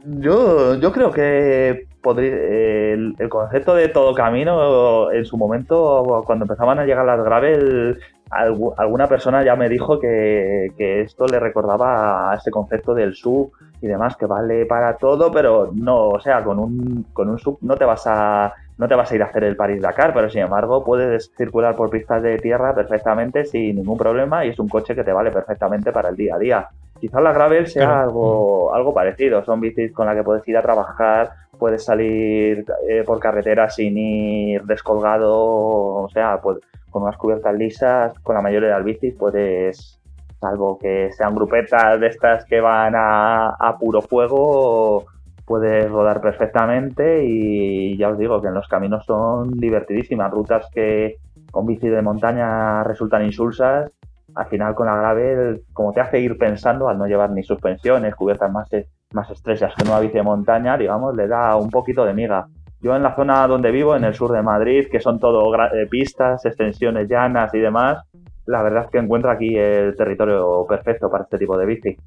Yo, 0.06 0.76
yo 0.80 0.92
creo 0.92 1.12
que 1.12 1.88
podría, 2.02 2.36
el, 2.36 3.16
concepto 3.30 3.74
de 3.74 3.88
todo 3.88 4.14
camino 4.14 5.12
en 5.12 5.26
su 5.26 5.38
momento, 5.38 6.24
cuando 6.26 6.44
empezaban 6.44 6.78
a 6.80 6.86
llegar 6.86 7.06
las 7.06 7.24
gravel, 7.24 8.00
alguna 8.36 9.08
persona 9.08 9.44
ya 9.44 9.56
me 9.56 9.70
dijo 9.70 10.00
que, 10.00 10.72
esto 10.78 11.26
le 11.26 11.40
recordaba 11.40 12.32
a 12.32 12.36
ese 12.36 12.52
concepto 12.52 12.94
del 12.94 13.14
sub 13.16 13.52
y 13.82 13.88
demás, 13.88 14.16
que 14.16 14.26
vale 14.26 14.66
para 14.66 14.96
todo, 14.98 15.32
pero 15.32 15.72
no, 15.74 16.10
o 16.10 16.20
sea, 16.20 16.44
con 16.44 16.60
un, 16.60 17.06
con 17.14 17.30
un 17.30 17.40
sub 17.40 17.58
no 17.62 17.76
te 17.76 17.86
vas 17.86 18.04
a 18.06 18.54
no 18.78 18.88
te 18.88 18.96
vas 18.96 19.12
a 19.12 19.16
ir 19.16 19.22
a 19.22 19.28
hacer 19.28 19.44
el 19.44 19.56
París-Dakar, 19.56 20.14
pero 20.14 20.30
sin 20.30 20.42
embargo 20.42 20.84
puedes 20.84 21.32
circular 21.38 21.76
por 21.76 21.90
pistas 21.90 22.24
de 22.24 22.40
tierra 22.40 22.74
perfectamente 22.74 23.46
sin 23.46 23.76
ningún 23.76 23.98
problema 23.98 24.46
y 24.46 24.50
es 24.50 24.60
un 24.60 24.68
coche 24.68 24.96
que 24.96 25.04
te 25.04 25.14
vale 25.14 25.32
perfectamente 25.32 25.92
para 25.92 26.10
el 26.10 26.16
día 26.16 26.36
a 26.36 26.40
día. 26.40 26.68
Quizás 27.00 27.22
la 27.22 27.34
Gravel 27.34 27.68
sea 27.68 28.02
algo, 28.02 28.74
algo 28.74 28.94
parecido, 28.94 29.44
son 29.44 29.60
bicis 29.60 29.92
con 29.92 30.06
las 30.06 30.16
que 30.16 30.24
puedes 30.24 30.48
ir 30.48 30.58
a 30.58 30.62
trabajar, 30.62 31.32
puedes 31.64 31.86
salir 31.86 32.66
eh, 32.90 33.04
por 33.06 33.22
carretera 33.22 33.70
sin 33.70 33.98
ir 33.98 34.64
descolgado, 34.64 35.34
o 35.34 36.10
sea, 36.10 36.42
pues 36.42 36.58
con 36.90 37.04
unas 37.04 37.16
cubiertas 37.16 37.56
lisas, 37.56 38.20
con 38.20 38.36
la 38.36 38.42
mayoría 38.42 38.68
de 38.68 38.76
las 38.76 38.84
bicis 38.84 39.16
puedes, 39.16 39.98
salvo 40.42 40.78
que 40.78 41.10
sean 41.14 41.34
grupetas 41.34 42.02
de 42.02 42.08
estas 42.08 42.44
que 42.44 42.60
van 42.60 42.96
a, 42.98 43.78
puro 43.80 44.02
fuego, 44.02 45.06
puedes 45.46 45.90
rodar 45.90 46.20
perfectamente 46.20 47.24
y 47.24 47.96
ya 47.96 48.10
os 48.10 48.18
digo 48.18 48.42
que 48.42 48.50
en 48.50 48.56
los 48.56 48.68
caminos 48.68 49.06
son 49.06 49.52
divertidísimas, 49.52 50.32
rutas 50.32 50.68
que 50.70 51.16
con 51.50 51.66
bici 51.66 51.88
de 51.88 52.02
montaña 52.02 52.84
resultan 52.84 53.24
insulsas, 53.24 53.90
al 54.36 54.48
final 54.48 54.76
con 54.76 54.88
la 54.88 54.98
grave 54.98 55.62
como 55.72 55.94
te 55.94 56.02
hace 56.02 56.20
ir 56.20 56.38
pensando 56.38 56.90
al 56.90 56.98
no 56.98 57.08
llevar 57.08 57.32
ni 57.32 57.42
suspensiones, 57.42 58.16
cubiertas 58.16 58.52
más, 58.52 58.70
más 59.14 59.30
estrechas 59.30 59.74
que 59.76 59.88
una 59.88 60.00
bici 60.00 60.16
de 60.16 60.24
montaña, 60.24 60.78
digamos, 60.78 61.16
le 61.16 61.28
da 61.28 61.56
un 61.56 61.70
poquito 61.70 62.06
de 62.06 62.14
miga. 62.14 62.48
Yo 62.82 62.96
en 62.96 63.04
la 63.04 63.16
zona 63.16 63.48
donde 63.48 63.72
vivo, 63.72 63.96
en 63.96 64.04
el 64.04 64.14
sur 64.14 64.32
de 64.32 64.42
Madrid, 64.42 64.88
que 64.92 65.00
son 65.00 65.20
todo 65.20 65.54
eh, 65.56 65.88
pistas, 65.90 66.46
extensiones 66.46 67.08
llanas 67.08 67.54
y 67.54 67.60
demás, 67.60 68.04
la 68.46 68.62
verdad 68.62 68.86
es 68.86 68.92
que 68.92 68.98
encuentro 68.98 69.32
aquí 69.32 69.56
el 69.56 69.96
territorio 69.96 70.66
perfecto 70.68 71.10
para 71.10 71.24
este 71.24 71.38
tipo 71.38 71.58
de 71.58 71.66
bici. 71.66 71.98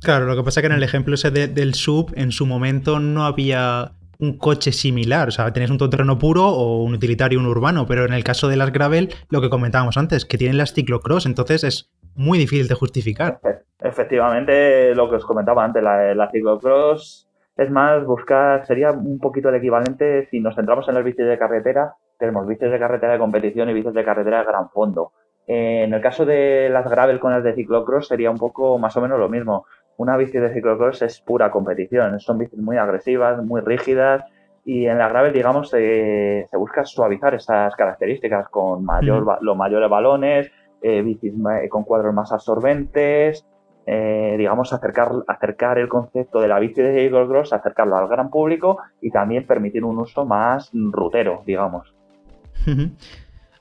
Claro, 0.00 0.26
lo 0.26 0.36
que 0.36 0.44
pasa 0.44 0.60
es 0.60 0.62
que 0.62 0.72
en 0.72 0.76
el 0.76 0.82
ejemplo 0.82 1.14
ese 1.14 1.30
del 1.30 1.74
sub, 1.74 2.12
en 2.14 2.30
su 2.30 2.46
momento 2.46 3.00
no 3.00 3.24
había 3.24 3.92
un 4.18 4.38
coche 4.38 4.72
similar. 4.72 5.28
O 5.28 5.30
sea, 5.30 5.52
tenías 5.52 5.70
un 5.70 5.78
todoterreno 5.78 6.18
puro 6.18 6.46
o 6.46 6.82
un 6.82 6.94
utilitario, 6.94 7.38
un 7.38 7.46
urbano. 7.46 7.86
Pero 7.86 8.04
en 8.04 8.12
el 8.12 8.24
caso 8.24 8.48
de 8.48 8.56
las 8.56 8.72
gravel, 8.72 9.12
lo 9.30 9.40
que 9.40 9.50
comentábamos 9.50 9.96
antes, 9.96 10.24
que 10.24 10.38
tienen 10.38 10.58
las 10.58 10.72
ciclocross, 10.72 11.26
entonces 11.26 11.64
es 11.64 11.90
muy 12.16 12.38
difícil 12.38 12.68
de 12.68 12.74
justificar. 12.74 13.40
Efectivamente, 13.80 14.94
lo 14.94 15.08
que 15.08 15.16
os 15.16 15.24
comentaba 15.24 15.64
antes, 15.64 15.82
la, 15.82 16.14
la 16.14 16.30
ciclocross 16.30 17.28
es 17.56 17.70
más, 17.70 18.04
buscar, 18.04 18.66
sería 18.66 18.92
un 18.92 19.18
poquito 19.18 19.48
el 19.48 19.54
equivalente 19.54 20.26
si 20.30 20.40
nos 20.40 20.54
centramos 20.54 20.86
en 20.88 20.94
las 20.94 21.04
bicis 21.04 21.26
de 21.26 21.38
carretera, 21.38 21.94
tenemos 22.18 22.46
bicis 22.46 22.70
de 22.70 22.78
carretera 22.78 23.14
de 23.14 23.18
competición 23.18 23.70
y 23.70 23.74
bicis 23.74 23.94
de 23.94 24.04
carretera 24.04 24.40
de 24.40 24.46
gran 24.46 24.68
fondo. 24.70 25.12
En 25.46 25.94
el 25.94 26.00
caso 26.00 26.26
de 26.26 26.68
las 26.70 26.88
gravel 26.90 27.20
con 27.20 27.32
las 27.32 27.44
de 27.44 27.54
ciclocross 27.54 28.08
sería 28.08 28.30
un 28.30 28.36
poco 28.36 28.78
más 28.78 28.96
o 28.96 29.00
menos 29.00 29.18
lo 29.18 29.28
mismo. 29.28 29.64
Una 29.96 30.16
bici 30.16 30.38
de 30.38 30.52
ciclocross 30.52 31.02
es 31.02 31.20
pura 31.20 31.50
competición, 31.50 32.20
son 32.20 32.38
bicis 32.38 32.58
muy 32.58 32.76
agresivas, 32.76 33.42
muy 33.42 33.62
rígidas 33.62 34.24
y 34.64 34.86
en 34.86 34.98
la 34.98 35.08
gravel, 35.08 35.32
digamos, 35.32 35.70
se, 35.70 36.48
busca 36.52 36.84
suavizar 36.84 37.34
esas 37.34 37.74
características 37.76 38.48
con 38.48 38.84
mayor, 38.84 39.38
los 39.40 39.56
mayores 39.56 39.88
balones, 39.88 40.50
eh, 40.82 41.02
bicis 41.02 41.32
con 41.70 41.84
cuadros 41.84 42.14
más 42.14 42.32
absorbentes, 42.32 43.44
eh, 43.86 44.34
digamos, 44.36 44.72
acercar, 44.72 45.12
acercar 45.28 45.78
el 45.78 45.88
concepto 45.88 46.40
de 46.40 46.48
la 46.48 46.58
bici 46.58 46.82
de 46.82 47.04
Eagle 47.04 47.28
Cross, 47.28 47.52
acercarlo 47.52 47.96
al 47.96 48.08
gran 48.08 48.30
público 48.30 48.78
y 49.00 49.10
también 49.10 49.46
permitir 49.46 49.84
un 49.84 49.98
uso 49.98 50.24
más 50.26 50.70
rutero, 50.72 51.42
digamos. 51.46 51.94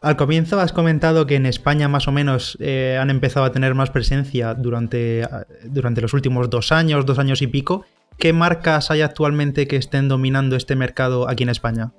Al 0.02 0.16
comienzo 0.16 0.60
has 0.60 0.74
comentado 0.74 1.28
que 1.28 1.36
en 1.36 1.46
España 1.46 1.88
más 1.88 2.08
o 2.08 2.12
menos 2.12 2.58
eh, 2.60 2.98
han 3.00 3.12
empezado 3.12 3.46
a 3.46 3.52
tener 3.52 3.76
más 3.76 3.92
presencia 3.92 4.56
durante, 4.56 5.28
durante 5.64 6.02
los 6.02 6.14
últimos 6.14 6.50
dos 6.50 6.72
años, 6.72 7.06
dos 7.06 7.20
años 7.20 7.42
y 7.44 7.48
pico. 7.48 7.86
¿Qué 8.18 8.34
marcas 8.34 8.90
hay 8.92 9.02
actualmente 9.02 9.68
que 9.68 9.76
estén 9.76 10.08
dominando 10.08 10.56
este 10.56 10.76
mercado 10.76 11.30
aquí 11.30 11.44
en 11.44 11.50
España? 11.50 11.92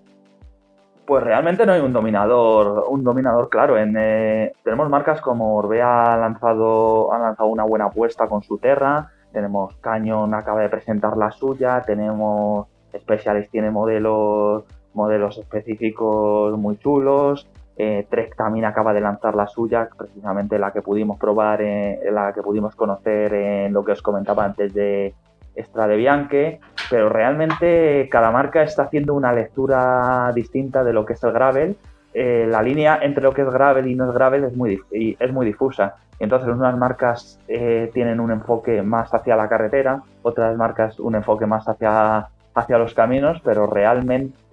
Pues 1.07 1.23
realmente 1.23 1.65
no 1.65 1.73
hay 1.73 1.81
un 1.81 1.93
dominador, 1.93 2.85
un 2.89 3.05
dominador 3.05 3.49
claro. 3.49 3.79
En, 3.79 3.95
eh, 3.97 4.53
tenemos 4.65 4.91
marcas 4.91 5.21
como 5.21 5.55
Orbea 5.55 6.15
ha 6.15 6.17
lanzado, 6.17 7.13
ha 7.13 7.19
lanzado 7.19 7.49
una 7.49 7.63
buena 7.63 7.87
apuesta 7.87 8.27
con 8.27 8.43
su 8.43 8.59
Terra, 8.59 9.13
tenemos 9.33 9.77
Canyon 9.77 10.35
acaba 10.35 10.63
de 10.63 10.69
presentar 10.69 11.17
la 11.17 11.31
suya, 11.31 11.81
tenemos 11.87 12.67
Specialist 12.93 13.53
tiene 13.53 13.71
modelos, 13.71 14.65
modelos 14.95 15.39
específicos 15.39 16.59
muy 16.59 16.77
chulos, 16.79 17.49
eh, 17.77 18.07
Trek 18.11 18.35
también 18.35 18.65
acaba 18.65 18.93
de 18.93 19.01
lanzar 19.01 19.37
la 19.37 19.47
suya, 19.47 19.89
precisamente 19.97 20.59
la 20.59 20.73
que 20.73 20.83
pudimos 20.83 21.19
probar, 21.21 21.61
la 21.61 22.33
que 22.33 22.43
pudimos 22.43 22.75
conocer 22.75 23.33
en 23.33 23.73
lo 23.73 23.85
que 23.85 23.93
os 23.93 24.03
comentaba 24.03 24.45
antes 24.45 24.75
de 24.75 25.15
Strade 25.59 26.61
pero 26.91 27.09
realmente 27.09 28.09
cada 28.11 28.31
marca 28.31 28.63
está 28.63 28.85
haciendo 28.85 29.15
una 29.15 29.33
lectura 29.33 30.31
distinta 30.35 30.85
de 30.85 30.93
lo 30.93 31.07
que 31.07 31.15
es 31.15 31.25
el 31.25 31.33
gravel. 31.33 31.77
Eh, 32.15 32.47
la 32.49 32.63
línea 32.63 32.99
entre 33.03 33.23
lo 33.23 33.33
que 33.33 33.43
es 33.43 33.51
gravel 33.51 33.89
y 33.89 33.95
no 33.95 34.09
es 34.09 34.15
gravel 34.15 34.45
es 34.45 34.57
muy, 34.57 34.81
es 34.91 35.33
muy 35.33 35.47
difusa. 35.47 35.97
Entonces 36.19 36.49
unas 36.49 36.77
marcas 36.79 37.39
eh, 37.49 37.91
tienen 37.93 38.21
un 38.21 38.31
enfoque 38.31 38.81
más 38.83 39.13
hacia 39.13 39.37
la 39.37 39.49
carretera, 39.49 40.03
otras 40.23 40.57
marcas 40.57 40.99
un 40.99 41.15
enfoque 41.15 41.45
más 41.47 41.69
hacia, 41.69 42.29
hacia 42.55 42.79
los 42.79 42.95
caminos, 42.95 43.43
pero 43.45 43.67
realmente 43.67 44.49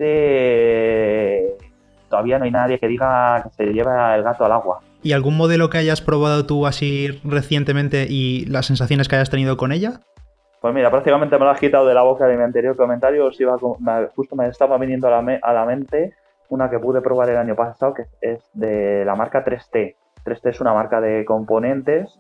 todavía 2.09 2.37
no 2.37 2.43
hay 2.45 2.51
nadie 2.51 2.79
que 2.79 2.87
diga 2.87 3.43
que 3.43 3.49
se 3.51 3.65
lleva 3.71 4.15
el 4.15 4.23
gato 4.23 4.45
al 4.45 4.51
agua. 4.51 4.79
¿Y 5.01 5.13
algún 5.13 5.37
modelo 5.37 5.69
que 5.69 5.77
hayas 5.77 6.01
probado 6.01 6.45
tú 6.45 6.67
así 6.67 7.21
recientemente 7.23 8.07
y 8.09 8.45
las 8.45 8.65
sensaciones 8.65 9.07
que 9.07 9.15
hayas 9.15 9.29
tenido 9.29 9.55
con 9.57 9.71
ella? 9.71 10.01
Pues 10.63 10.73
mira, 10.73 10.89
prácticamente 10.89 11.38
me 11.38 11.43
lo 11.43 11.52
has 11.52 11.60
quitado 11.60 11.86
de 11.86 11.93
la 11.93 12.04
boca 12.04 12.26
de 12.26 12.38
mi 12.38 12.43
anterior 12.43 12.78
comentario. 12.78 13.30
iba, 13.38 13.58
justo 14.15 14.34
me 14.38 14.47
estaba 14.47 14.78
viniendo 14.78 15.10
a 15.10 15.21
la, 15.21 15.39
a 15.41 15.52
la 15.52 15.65
mente 15.65 16.13
una 16.47 16.69
que 16.69 16.80
pude 16.80 17.02
probar 17.02 17.30
el 17.30 17.36
año 17.36 17.54
pasado, 17.54 17.93
que 17.93 18.06
es 18.21 18.49
de 18.54 19.04
la 19.04 19.13
marca 19.13 19.43
3T. 19.43 19.97
3T 20.23 20.49
es 20.49 20.62
una 20.62 20.73
marca 20.73 21.02
de 21.02 21.26
componentes. 21.26 22.17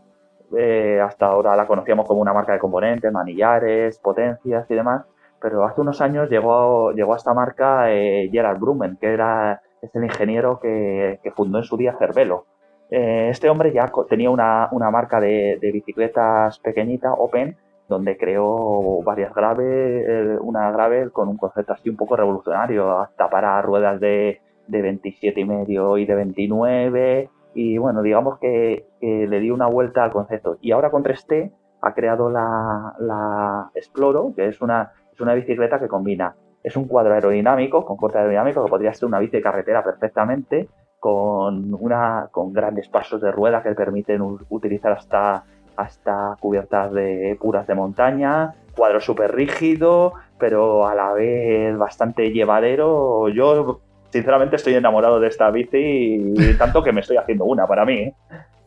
Eh, 0.57 0.99
hasta 0.99 1.27
ahora 1.27 1.55
la 1.55 1.65
conocíamos 1.65 2.05
como 2.05 2.19
una 2.19 2.33
marca 2.33 2.51
de 2.51 2.59
componentes, 2.59 3.13
manillares, 3.13 3.97
potencias 3.99 4.69
y 4.69 4.75
demás. 4.75 5.05
Pero 5.41 5.63
hace 5.63 5.79
unos 5.79 6.01
años 6.01 6.29
llegó, 6.29 6.91
llegó 6.91 7.13
a 7.13 7.17
esta 7.17 7.33
marca 7.33 7.93
eh, 7.93 8.27
Gerard 8.29 8.59
Brumen, 8.59 8.97
que 8.97 9.13
era, 9.13 9.61
es 9.81 9.95
el 9.95 10.03
ingeniero 10.03 10.59
que, 10.59 11.17
fundó 11.33 11.59
en 11.59 11.63
su 11.63 11.77
día 11.77 11.95
Cervelo. 11.97 12.45
Eh, 12.89 13.29
este 13.31 13.49
hombre 13.49 13.71
ya 13.71 13.89
tenía 14.09 14.29
una, 14.29 14.67
marca 14.91 15.21
de, 15.21 15.59
de, 15.61 15.71
bicicletas 15.71 16.59
pequeñita, 16.59 17.13
Open, 17.13 17.55
donde 17.93 18.17
creó 18.17 19.01
varias 19.03 19.33
graves, 19.33 20.05
eh, 20.07 20.37
una 20.41 20.71
grave 20.71 21.09
con 21.11 21.29
un 21.29 21.37
concepto 21.37 21.73
así 21.73 21.89
un 21.89 21.95
poco 21.95 22.15
revolucionario, 22.15 22.99
hasta 22.99 23.29
para 23.29 23.61
ruedas 23.61 23.99
de, 23.99 24.41
de 24.67 24.81
27 24.81 25.39
y 25.39 25.45
medio 25.45 25.97
y 25.97 26.05
de 26.05 26.15
29 26.15 27.29
y 27.55 27.77
bueno, 27.77 28.01
digamos 28.01 28.39
que, 28.39 28.85
le 29.01 29.39
dio 29.39 29.53
una 29.53 29.67
vuelta 29.67 30.03
al 30.03 30.11
concepto. 30.11 30.57
Y 30.61 30.71
ahora 30.71 30.89
con 30.89 31.03
3T 31.03 31.51
ha 31.81 31.93
creado 31.93 32.29
la, 32.29 32.95
la 32.99 33.69
Exploro, 33.75 34.33
que 34.35 34.47
es 34.47 34.61
una, 34.61 34.91
es 35.11 35.19
una 35.21 35.33
bicicleta 35.33 35.79
que 35.79 35.87
combina, 35.87 36.35
es 36.63 36.75
un 36.77 36.87
cuadro 36.87 37.13
aerodinámico, 37.13 37.85
con 37.85 37.97
corte 37.97 38.17
aerodinámico, 38.17 38.63
que 38.63 38.69
podría 38.69 38.93
ser 38.93 39.07
una 39.07 39.19
bici 39.19 39.37
de 39.37 39.43
carretera 39.43 39.83
perfectamente, 39.83 40.69
con, 40.99 41.73
una, 41.73 42.29
con 42.31 42.53
grandes 42.53 42.87
pasos 42.87 43.21
de 43.21 43.31
rueda 43.31 43.61
que 43.61 43.75
permiten 43.75 44.21
utilizar 44.49 44.93
hasta 44.93 45.43
hasta 45.75 46.37
cubiertas 46.39 46.93
de 46.93 47.37
puras 47.39 47.67
de 47.67 47.75
montaña, 47.75 48.53
cuadro 48.75 49.01
súper 49.01 49.33
rígido, 49.33 50.13
pero 50.37 50.87
a 50.87 50.95
la 50.95 51.13
vez 51.13 51.77
bastante 51.77 52.31
llevadero. 52.31 53.29
Yo, 53.29 53.81
sinceramente, 54.09 54.55
estoy 54.55 54.75
enamorado 54.75 55.19
de 55.19 55.27
esta 55.27 55.49
bici 55.51 56.33
y 56.35 56.53
tanto 56.57 56.83
que 56.83 56.91
me 56.91 57.01
estoy 57.01 57.17
haciendo 57.17 57.45
una 57.45 57.67
para 57.67 57.85
mí. 57.85 58.13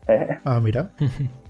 ¿eh? 0.07 0.39
Ah, 0.45 0.59
mira. 0.61 0.89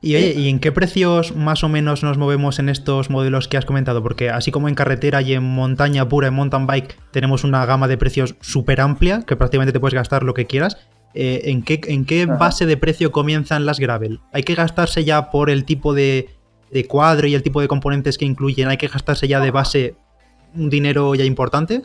Y 0.00 0.16
oye, 0.16 0.32
¿y 0.32 0.48
en 0.50 0.60
qué 0.60 0.70
precios 0.72 1.34
más 1.34 1.64
o 1.64 1.68
menos 1.68 2.02
nos 2.02 2.18
movemos 2.18 2.58
en 2.58 2.68
estos 2.68 3.08
modelos 3.08 3.48
que 3.48 3.56
has 3.56 3.64
comentado? 3.64 4.02
Porque 4.02 4.28
así 4.28 4.50
como 4.50 4.68
en 4.68 4.74
carretera 4.74 5.22
y 5.22 5.32
en 5.32 5.42
montaña 5.42 6.08
pura, 6.08 6.28
en 6.28 6.34
mountain 6.34 6.66
bike, 6.66 6.98
tenemos 7.10 7.42
una 7.42 7.64
gama 7.64 7.88
de 7.88 7.96
precios 7.96 8.36
súper 8.40 8.80
amplia, 8.80 9.22
que 9.26 9.36
prácticamente 9.36 9.72
te 9.72 9.80
puedes 9.80 9.94
gastar 9.94 10.22
lo 10.22 10.34
que 10.34 10.46
quieras. 10.46 10.76
Eh, 11.14 11.42
¿en 11.44 11.62
qué, 11.62 11.80
en 11.86 12.04
qué 12.04 12.26
base 12.26 12.66
de 12.66 12.76
precio 12.76 13.12
comienzan 13.12 13.66
las 13.66 13.78
gravel? 13.78 14.20
¿Hay 14.32 14.42
que 14.42 14.54
gastarse 14.54 15.04
ya 15.04 15.30
por 15.30 15.48
el 15.48 15.64
tipo 15.64 15.94
de, 15.94 16.28
cuadro 16.88 17.28
y 17.28 17.34
el 17.34 17.42
tipo 17.42 17.60
de 17.60 17.68
componentes 17.68 18.18
que 18.18 18.24
incluyen? 18.24 18.68
¿Hay 18.68 18.76
que 18.76 18.88
gastarse 18.88 19.28
ya 19.28 19.40
de 19.40 19.52
base 19.52 19.94
un 20.56 20.70
dinero 20.70 21.14
ya 21.14 21.24
importante? 21.24 21.82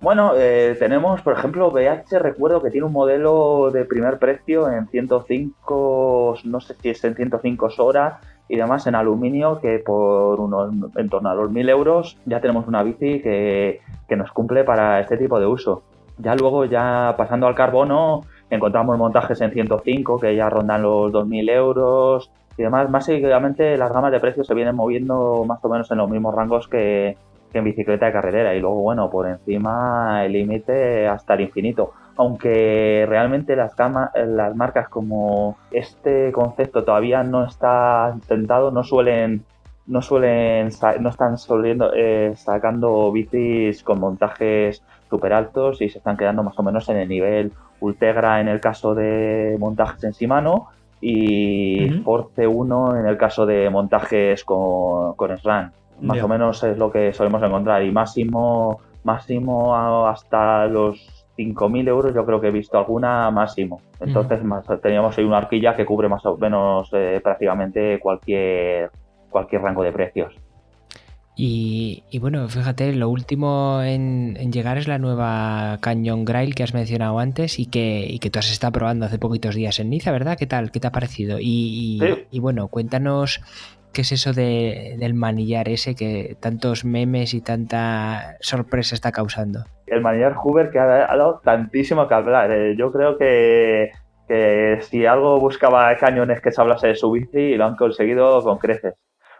Bueno, 0.00 0.32
eh, 0.34 0.76
tenemos, 0.78 1.20
por 1.20 1.34
ejemplo, 1.34 1.70
BH, 1.70 2.18
recuerdo 2.18 2.62
que 2.62 2.70
tiene 2.70 2.86
un 2.86 2.92
modelo 2.92 3.70
de 3.70 3.84
primer 3.84 4.18
precio 4.18 4.68
en 4.68 4.88
105, 4.88 6.38
no 6.44 6.60
sé 6.60 6.74
si 6.80 6.88
es 6.88 7.04
en 7.04 7.14
105 7.14 7.68
horas 7.78 8.14
y 8.48 8.56
demás 8.56 8.86
en 8.86 8.94
aluminio, 8.94 9.60
que 9.60 9.78
por 9.78 10.40
unos, 10.40 10.72
en 10.96 11.08
torno 11.10 11.28
a 11.28 11.34
los 11.34 11.50
1000 11.50 11.68
euros 11.68 12.16
ya 12.24 12.40
tenemos 12.40 12.66
una 12.66 12.82
bici 12.82 13.20
que, 13.20 13.80
que 14.08 14.16
nos 14.16 14.32
cumple 14.32 14.64
para 14.64 15.00
este 15.00 15.18
tipo 15.18 15.38
de 15.38 15.46
uso. 15.46 15.84
Ya 16.22 16.34
luego, 16.34 16.64
ya 16.64 17.14
pasando 17.16 17.46
al 17.46 17.54
carbono, 17.54 18.22
encontramos 18.50 18.98
montajes 18.98 19.40
en 19.40 19.52
105 19.52 20.18
que 20.18 20.36
ya 20.36 20.50
rondan 20.50 20.82
los 20.82 21.12
2.000 21.12 21.50
euros 21.50 22.30
y 22.56 22.62
demás. 22.62 22.90
Más 22.90 23.04
seguidamente 23.06 23.76
las 23.78 23.92
gamas 23.92 24.12
de 24.12 24.20
precios 24.20 24.46
se 24.46 24.54
vienen 24.54 24.76
moviendo 24.76 25.44
más 25.46 25.64
o 25.64 25.68
menos 25.68 25.90
en 25.90 25.98
los 25.98 26.10
mismos 26.10 26.34
rangos 26.34 26.68
que, 26.68 27.16
en 27.52 27.64
bicicleta 27.64 28.06
de 28.06 28.12
carretera. 28.12 28.54
Y 28.54 28.60
luego, 28.60 28.80
bueno, 28.82 29.10
por 29.10 29.28
encima 29.28 30.24
el 30.24 30.32
límite 30.32 31.08
hasta 31.08 31.34
el 31.34 31.42
infinito. 31.42 31.92
Aunque 32.16 33.06
realmente 33.08 33.56
las, 33.56 33.74
las 34.14 34.54
marcas 34.54 34.88
como 34.88 35.56
este 35.70 36.32
concepto 36.32 36.84
todavía 36.84 37.22
no 37.22 37.44
está 37.44 38.10
intentado, 38.14 38.70
no 38.70 38.84
suelen 38.84 39.44
no 39.86 40.02
suelen 40.02 40.68
no 41.00 41.08
están 41.08 41.36
soliendo, 41.38 41.92
eh, 41.94 42.34
sacando 42.36 43.10
bicis 43.10 43.82
con 43.82 43.98
montajes 43.98 44.84
súper 45.10 45.32
altos 45.32 45.82
y 45.82 45.88
se 45.88 45.98
están 45.98 46.16
quedando 46.16 46.42
más 46.42 46.58
o 46.58 46.62
menos 46.62 46.88
en 46.88 46.96
el 46.96 47.08
nivel 47.08 47.52
Ultegra 47.80 48.40
en 48.40 48.48
el 48.48 48.60
caso 48.60 48.94
de 48.94 49.56
montajes 49.58 50.04
en 50.04 50.12
Shimano 50.12 50.68
y 51.00 51.90
Force 52.04 52.46
1 52.46 52.96
en 52.96 53.06
el 53.06 53.16
caso 53.16 53.46
de 53.46 53.68
montajes 53.70 54.44
con, 54.44 55.14
con 55.14 55.36
SRAM. 55.36 55.72
Más 56.00 56.22
o 56.22 56.28
menos 56.28 56.62
es 56.64 56.78
lo 56.78 56.90
que 56.90 57.12
solemos 57.12 57.42
encontrar 57.42 57.82
y 57.82 57.90
máximo, 57.90 58.80
máximo 59.04 60.06
hasta 60.06 60.66
los 60.66 61.26
5.000 61.36 61.88
euros 61.88 62.14
yo 62.14 62.24
creo 62.24 62.40
que 62.40 62.48
he 62.48 62.52
visto 62.52 62.78
alguna 62.78 63.30
máximo. 63.30 63.80
Entonces 63.98 64.40
teníamos 64.82 65.16
ahí 65.16 65.24
una 65.24 65.38
arquilla 65.38 65.74
que 65.74 65.86
cubre 65.86 66.08
más 66.08 66.24
o 66.26 66.36
menos 66.36 66.90
eh, 66.92 67.20
prácticamente 67.22 67.98
cualquier, 67.98 68.90
cualquier 69.30 69.62
rango 69.62 69.82
de 69.82 69.92
precios. 69.92 70.34
Y, 71.42 72.18
bueno, 72.20 72.46
fíjate, 72.48 72.92
lo 72.92 73.08
último 73.08 73.80
en, 73.82 74.34
llegar 74.52 74.76
es 74.76 74.86
la 74.86 74.98
nueva 74.98 75.78
Canyon 75.80 76.26
Grail 76.26 76.54
que 76.54 76.62
has 76.62 76.74
mencionado 76.74 77.18
antes 77.18 77.58
y 77.58 77.64
que, 77.64 78.18
que, 78.20 78.28
tú 78.28 78.38
has 78.38 78.52
estado 78.52 78.72
probando 78.72 79.06
hace 79.06 79.18
poquitos 79.18 79.54
días 79.54 79.80
en 79.80 79.88
Niza, 79.88 80.12
¿verdad? 80.12 80.36
¿Qué 80.38 80.46
tal? 80.46 80.70
¿Qué 80.70 80.80
te 80.80 80.88
ha 80.88 80.92
parecido? 80.92 81.38
Y, 81.40 81.98
bueno, 82.40 82.68
cuéntanos 82.68 83.40
qué 83.94 84.02
es 84.02 84.12
eso 84.12 84.34
del 84.34 85.14
manillar 85.14 85.70
ese 85.70 85.94
que 85.94 86.36
tantos 86.40 86.84
memes 86.84 87.32
y 87.32 87.40
tanta 87.40 88.36
sorpresa 88.40 88.94
está 88.94 89.10
causando. 89.10 89.64
El 89.86 90.02
manillar 90.02 90.34
Hoover 90.34 90.70
que 90.70 90.78
ha, 90.78 90.84
dado 90.84 91.40
tantísimo 91.42 92.06
que 92.06 92.14
hablar. 92.14 92.52
Eh, 92.52 92.76
yo 92.76 92.92
creo 92.92 93.16
que, 93.16 93.92
si 94.82 95.06
algo 95.06 95.40
buscaba 95.40 95.96
cañones 95.96 96.42
que 96.42 96.52
se 96.52 96.60
hablase 96.60 96.88
de 96.88 96.96
su 96.96 97.10
bici, 97.10 97.56
lo 97.56 97.64
han 97.64 97.76
conseguido 97.76 98.42
con 98.42 98.58
creces. 98.58 98.92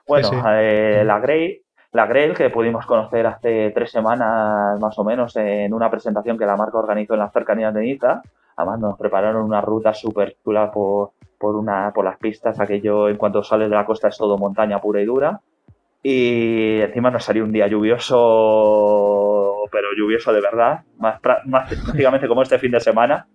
Bueno, 0.08 0.30
eh, 0.46 1.04
la 1.04 1.20
Grail 1.20 1.60
la 1.92 2.06
Grail, 2.06 2.34
que 2.34 2.50
pudimos 2.50 2.86
conocer 2.86 3.26
hace 3.26 3.72
tres 3.74 3.90
semanas 3.90 4.80
más 4.80 4.98
o 4.98 5.04
menos 5.04 5.34
en 5.36 5.74
una 5.74 5.90
presentación 5.90 6.38
que 6.38 6.46
la 6.46 6.56
marca 6.56 6.78
organizó 6.78 7.14
en 7.14 7.20
las 7.20 7.32
cercanías 7.32 7.74
de 7.74 7.80
Niza. 7.80 8.22
Además 8.56 8.80
nos 8.80 8.98
prepararon 8.98 9.42
una 9.42 9.60
ruta 9.60 9.92
súper 9.92 10.36
chula 10.42 10.70
por, 10.70 11.12
por, 11.38 11.56
una, 11.56 11.92
por 11.92 12.04
las 12.04 12.18
pistas, 12.18 12.60
aquello 12.60 13.08
en 13.08 13.16
cuanto 13.16 13.42
sales 13.42 13.70
de 13.70 13.76
la 13.76 13.86
costa 13.86 14.08
es 14.08 14.16
todo 14.16 14.38
montaña 14.38 14.80
pura 14.80 15.00
y 15.00 15.04
dura. 15.06 15.40
Y 16.02 16.80
encima 16.80 17.10
nos 17.10 17.24
salió 17.24 17.44
un 17.44 17.52
día 17.52 17.66
lluvioso, 17.66 18.16
pero 19.70 19.88
lluvioso 19.96 20.32
de 20.32 20.40
verdad, 20.40 20.84
más, 20.98 21.20
más 21.46 21.74
prácticamente 21.84 22.28
como 22.28 22.42
este 22.42 22.58
fin 22.58 22.70
de 22.70 22.80
semana. 22.80 23.26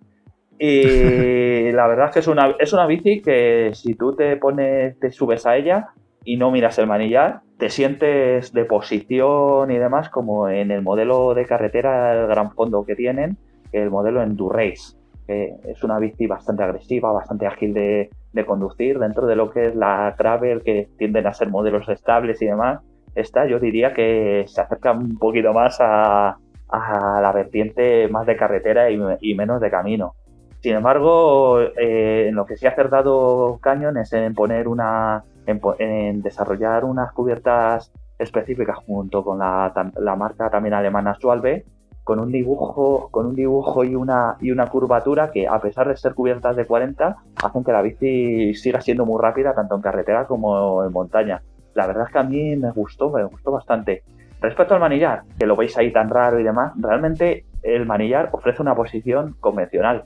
Y 0.57 1.71
la 1.73 1.87
verdad 1.87 2.07
es 2.07 2.13
que 2.13 2.19
es 2.19 2.27
una, 2.27 2.55
es 2.57 2.71
una 2.71 2.87
bici 2.87 3.21
que 3.21 3.71
si 3.73 3.95
tú 3.95 4.15
te 4.15 4.37
pones, 4.37 4.97
te 4.99 5.11
subes 5.11 5.45
a 5.45 5.57
ella, 5.57 5.89
y 6.25 6.37
no 6.37 6.51
miras 6.51 6.77
el 6.79 6.87
manillar, 6.87 7.41
te 7.57 7.69
sientes 7.69 8.51
de 8.51 8.65
posición 8.65 9.71
y 9.71 9.77
demás 9.77 10.09
como 10.09 10.49
en 10.49 10.71
el 10.71 10.81
modelo 10.81 11.33
de 11.33 11.45
carretera, 11.45 12.13
el 12.13 12.27
gran 12.27 12.51
fondo 12.51 12.83
que 12.83 12.95
tienen, 12.95 13.37
el 13.71 13.91
modelo 13.91 14.21
Endurace, 14.21 14.97
que 15.27 15.55
es 15.63 15.83
una 15.83 15.99
bici 15.99 16.27
bastante 16.27 16.63
agresiva, 16.63 17.11
bastante 17.11 17.45
ágil 17.45 17.73
de, 17.73 18.09
conducir 18.45 18.99
dentro 18.99 19.27
de 19.27 19.35
lo 19.35 19.49
que 19.49 19.67
es 19.67 19.75
la 19.75 20.13
gravel, 20.17 20.61
que 20.61 20.89
tienden 20.97 21.25
a 21.27 21.33
ser 21.33 21.49
modelos 21.49 21.87
estables 21.87 22.41
y 22.41 22.47
demás. 22.47 22.81
Esta 23.13 23.45
yo 23.45 23.59
diría 23.59 23.93
que 23.93 24.43
se 24.47 24.59
acerca 24.59 24.91
un 24.91 25.17
poquito 25.17 25.53
más 25.53 25.77
a, 25.79 26.37
la 26.69 27.31
vertiente 27.33 28.09
más 28.09 28.25
de 28.25 28.35
carretera 28.35 28.89
y, 28.89 29.35
menos 29.35 29.61
de 29.61 29.71
camino. 29.71 30.15
Sin 30.59 30.73
embargo, 30.75 31.61
eh, 31.61 32.25
en 32.27 32.35
lo 32.35 32.45
que 32.45 32.57
sí 32.57 32.65
ha 32.65 32.71
acertado 32.71 33.59
Canyon 33.61 33.97
es 33.97 34.11
en 34.11 34.33
poner 34.33 34.67
una 34.67 35.23
en, 35.47 36.21
desarrollar 36.21 36.85
unas 36.85 37.11
cubiertas 37.13 37.91
específicas 38.17 38.77
junto 38.77 39.23
con 39.23 39.39
la, 39.39 40.15
marca 40.17 40.49
también 40.49 40.73
alemana 40.73 41.15
Schwalbe 41.15 41.65
con 42.03 42.19
un 42.19 42.31
dibujo 42.31 43.09
con 43.09 43.25
un 43.25 43.35
dibujo 43.35 43.83
y 43.83 43.95
una 43.95 44.37
y 44.39 44.51
una 44.51 44.67
curvatura 44.67 45.31
que 45.31 45.47
a 45.47 45.59
pesar 45.59 45.87
de 45.87 45.97
ser 45.97 46.13
cubiertas 46.13 46.55
de 46.55 46.65
40 46.65 47.17
hacen 47.43 47.63
que 47.63 47.71
la 47.71 47.81
bici 47.81 48.53
siga 48.53 48.79
siendo 48.79 49.05
muy 49.05 49.19
rápida 49.19 49.55
tanto 49.55 49.75
en 49.75 49.81
carretera 49.81 50.27
como 50.27 50.83
en 50.83 50.93
montaña 50.93 51.41
la 51.75 51.87
verdad 51.87 52.05
es 52.07 52.11
que 52.11 52.19
a 52.19 52.23
mí 52.23 52.55
me 52.55 52.71
gustó, 52.71 53.11
me 53.11 53.23
gustó 53.25 53.51
bastante. 53.51 54.03
Respecto 54.41 54.73
al 54.73 54.79
manillar, 54.79 55.23
que 55.37 55.45
lo 55.45 55.55
veis 55.55 55.77
ahí 55.77 55.91
tan 55.91 56.09
raro 56.09 56.39
y 56.39 56.43
demás, 56.43 56.73
realmente 56.77 57.45
el 57.61 57.85
manillar 57.85 58.29
ofrece 58.31 58.61
una 58.61 58.75
posición 58.75 59.35
convencional. 59.39 60.05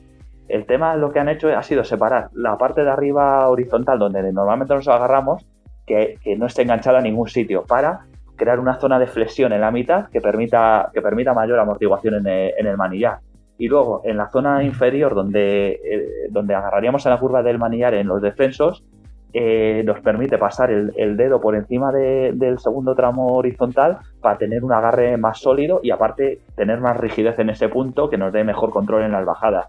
El 0.50 0.66
tema 0.66 0.96
lo 0.96 1.12
que 1.12 1.20
han 1.20 1.30
hecho 1.30 1.48
ha 1.56 1.62
sido 1.62 1.84
separar 1.84 2.30
la 2.34 2.58
parte 2.58 2.84
de 2.84 2.90
arriba 2.90 3.48
horizontal 3.48 4.00
donde 4.00 4.34
normalmente 4.34 4.74
nos 4.74 4.88
agarramos, 4.88 5.46
que, 5.86 6.18
no 6.38 6.48
esté 6.48 6.64
enganchada 6.64 7.00
a 7.00 7.02
ningún 7.02 7.30
sitio, 7.30 7.64
para 7.66 8.02
crear 8.36 8.60
una 8.60 8.76
zona 8.80 8.98
de 8.98 9.08
flexión 9.08 9.54
en 9.54 9.62
la 9.62 9.70
mitad 9.70 10.08
que 10.10 10.22
permita, 10.22 10.90
que 10.92 11.02
permita 11.02 11.34
mayor 11.34 11.60
amortiguación 11.60 12.28
en 12.28 12.68
el, 12.68 12.78
manillar. 12.78 13.20
Y 13.60 13.68
luego 13.68 14.02
en 14.06 14.18
la 14.18 14.30
zona 14.30 14.64
inferior 14.64 15.14
donde, 15.14 15.80
eh, 15.84 16.08
donde 16.32 16.56
agarraríamos 16.56 17.06
en 17.06 17.12
la 17.12 17.20
curva 17.20 17.44
del 17.44 17.60
manillar 17.60 17.94
en 17.94 18.08
los 18.08 18.22
descensos, 18.22 18.84
eh, 19.32 19.84
nos 19.86 20.00
permite 20.00 20.40
pasar 20.40 20.72
el, 20.72 21.16
dedo 21.16 21.40
por 21.40 21.56
encima 21.56 21.92
del 21.92 22.58
segundo 22.58 22.96
tramo 22.96 23.36
horizontal 23.36 24.00
para 24.20 24.40
tener 24.40 24.64
un 24.64 24.74
agarre 24.74 25.18
más 25.18 25.40
sólido 25.40 25.82
y 25.84 25.92
aparte 25.92 26.40
tener 26.56 26.80
más 26.80 26.98
rigidez 26.98 27.38
en 27.38 27.52
ese 27.52 27.70
punto 27.70 28.10
que 28.10 28.18
nos 28.18 28.34
dé 28.34 28.44
mejor 28.44 28.72
control 28.72 29.04
en 29.04 29.12
las 29.12 29.26
bajadas. 29.26 29.68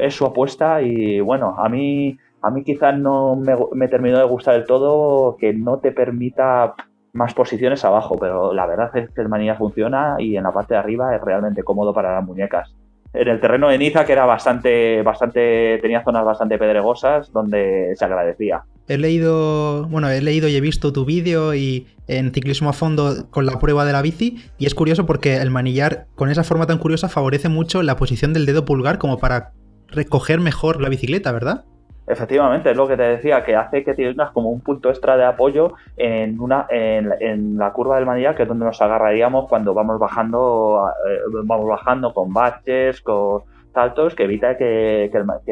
Es 0.00 0.14
su 0.14 0.24
apuesta 0.24 0.82
y 0.82 1.20
bueno, 1.20 1.56
a 1.58 1.68
mí, 1.68 2.18
a 2.42 2.50
mí 2.50 2.64
quizás 2.64 2.98
no 2.98 3.36
me, 3.36 3.88
terminó 3.88 4.18
de 4.18 4.24
gustar 4.24 4.54
del 4.54 4.66
todo 4.66 5.36
que 5.36 5.52
no 5.52 5.78
te 5.78 5.92
permita 5.92 6.74
más 7.12 7.34
posiciones 7.34 7.84
abajo, 7.84 8.16
pero 8.18 8.52
la 8.52 8.66
verdad 8.66 8.96
es 8.96 9.10
que 9.10 9.20
el 9.20 9.28
manilla 9.28 9.56
funciona 9.56 10.16
y 10.18 10.36
en 10.36 10.44
la 10.44 10.52
parte 10.52 10.74
de 10.74 10.80
arriba 10.80 11.14
es 11.14 11.20
realmente 11.22 11.62
cómodo 11.62 11.92
para 11.92 12.14
las 12.14 12.24
muñecas 12.24 12.74
en 13.12 13.28
el 13.28 13.40
terreno 13.40 13.68
de 13.68 13.78
Niza, 13.78 14.04
que 14.04 14.12
era 14.12 14.24
bastante, 14.24 15.02
bastante, 15.02 15.78
tenía 15.82 16.04
zonas 16.04 16.24
bastante 16.24 16.58
pedregosas 16.58 17.32
donde 17.32 17.92
se 17.96 18.04
agradecía. 18.04 18.62
He 18.86 18.98
leído, 18.98 19.86
bueno, 19.88 20.08
he 20.10 20.20
leído 20.20 20.48
y 20.48 20.56
he 20.56 20.60
visto 20.60 20.92
tu 20.92 21.04
vídeo 21.04 21.54
y 21.54 21.86
en 22.06 22.32
ciclismo 22.32 22.70
a 22.70 22.72
fondo 22.72 23.28
con 23.30 23.46
la 23.46 23.58
prueba 23.58 23.84
de 23.84 23.92
la 23.92 24.02
bici 24.02 24.42
y 24.58 24.66
es 24.66 24.74
curioso 24.74 25.06
porque 25.06 25.36
el 25.36 25.50
manillar 25.50 26.06
con 26.16 26.28
esa 26.28 26.44
forma 26.44 26.66
tan 26.66 26.78
curiosa 26.78 27.08
favorece 27.08 27.48
mucho 27.48 27.82
la 27.82 27.96
posición 27.96 28.32
del 28.32 28.46
dedo 28.46 28.64
pulgar 28.64 28.98
como 28.98 29.18
para 29.18 29.52
recoger 29.92 30.40
mejor 30.40 30.80
la 30.80 30.88
bicicleta, 30.88 31.32
¿verdad? 31.32 31.64
Efectivamente, 32.10 32.72
es 32.72 32.76
lo 32.76 32.88
que 32.88 32.96
te 32.96 33.04
decía, 33.04 33.44
que 33.44 33.54
hace 33.54 33.84
que 33.84 33.94
tengas 33.94 34.32
como 34.32 34.50
un 34.50 34.60
punto 34.60 34.88
extra 34.88 35.16
de 35.16 35.24
apoyo 35.24 35.74
en 35.96 36.40
una 36.40 36.66
en, 36.68 37.56
la 37.56 37.72
curva 37.72 37.96
del 37.96 38.06
manillar, 38.06 38.34
que 38.34 38.42
es 38.42 38.48
donde 38.48 38.64
nos 38.64 38.82
agarraríamos 38.82 39.48
cuando 39.48 39.74
vamos 39.74 39.96
bajando 40.00 40.90
eh, 41.08 41.18
vamos 41.44 41.68
bajando 41.68 42.12
con 42.12 42.32
baches, 42.32 43.00
con 43.00 43.42
saltos, 43.72 44.16
que 44.16 44.24
evita 44.24 44.56
que, 44.56 45.08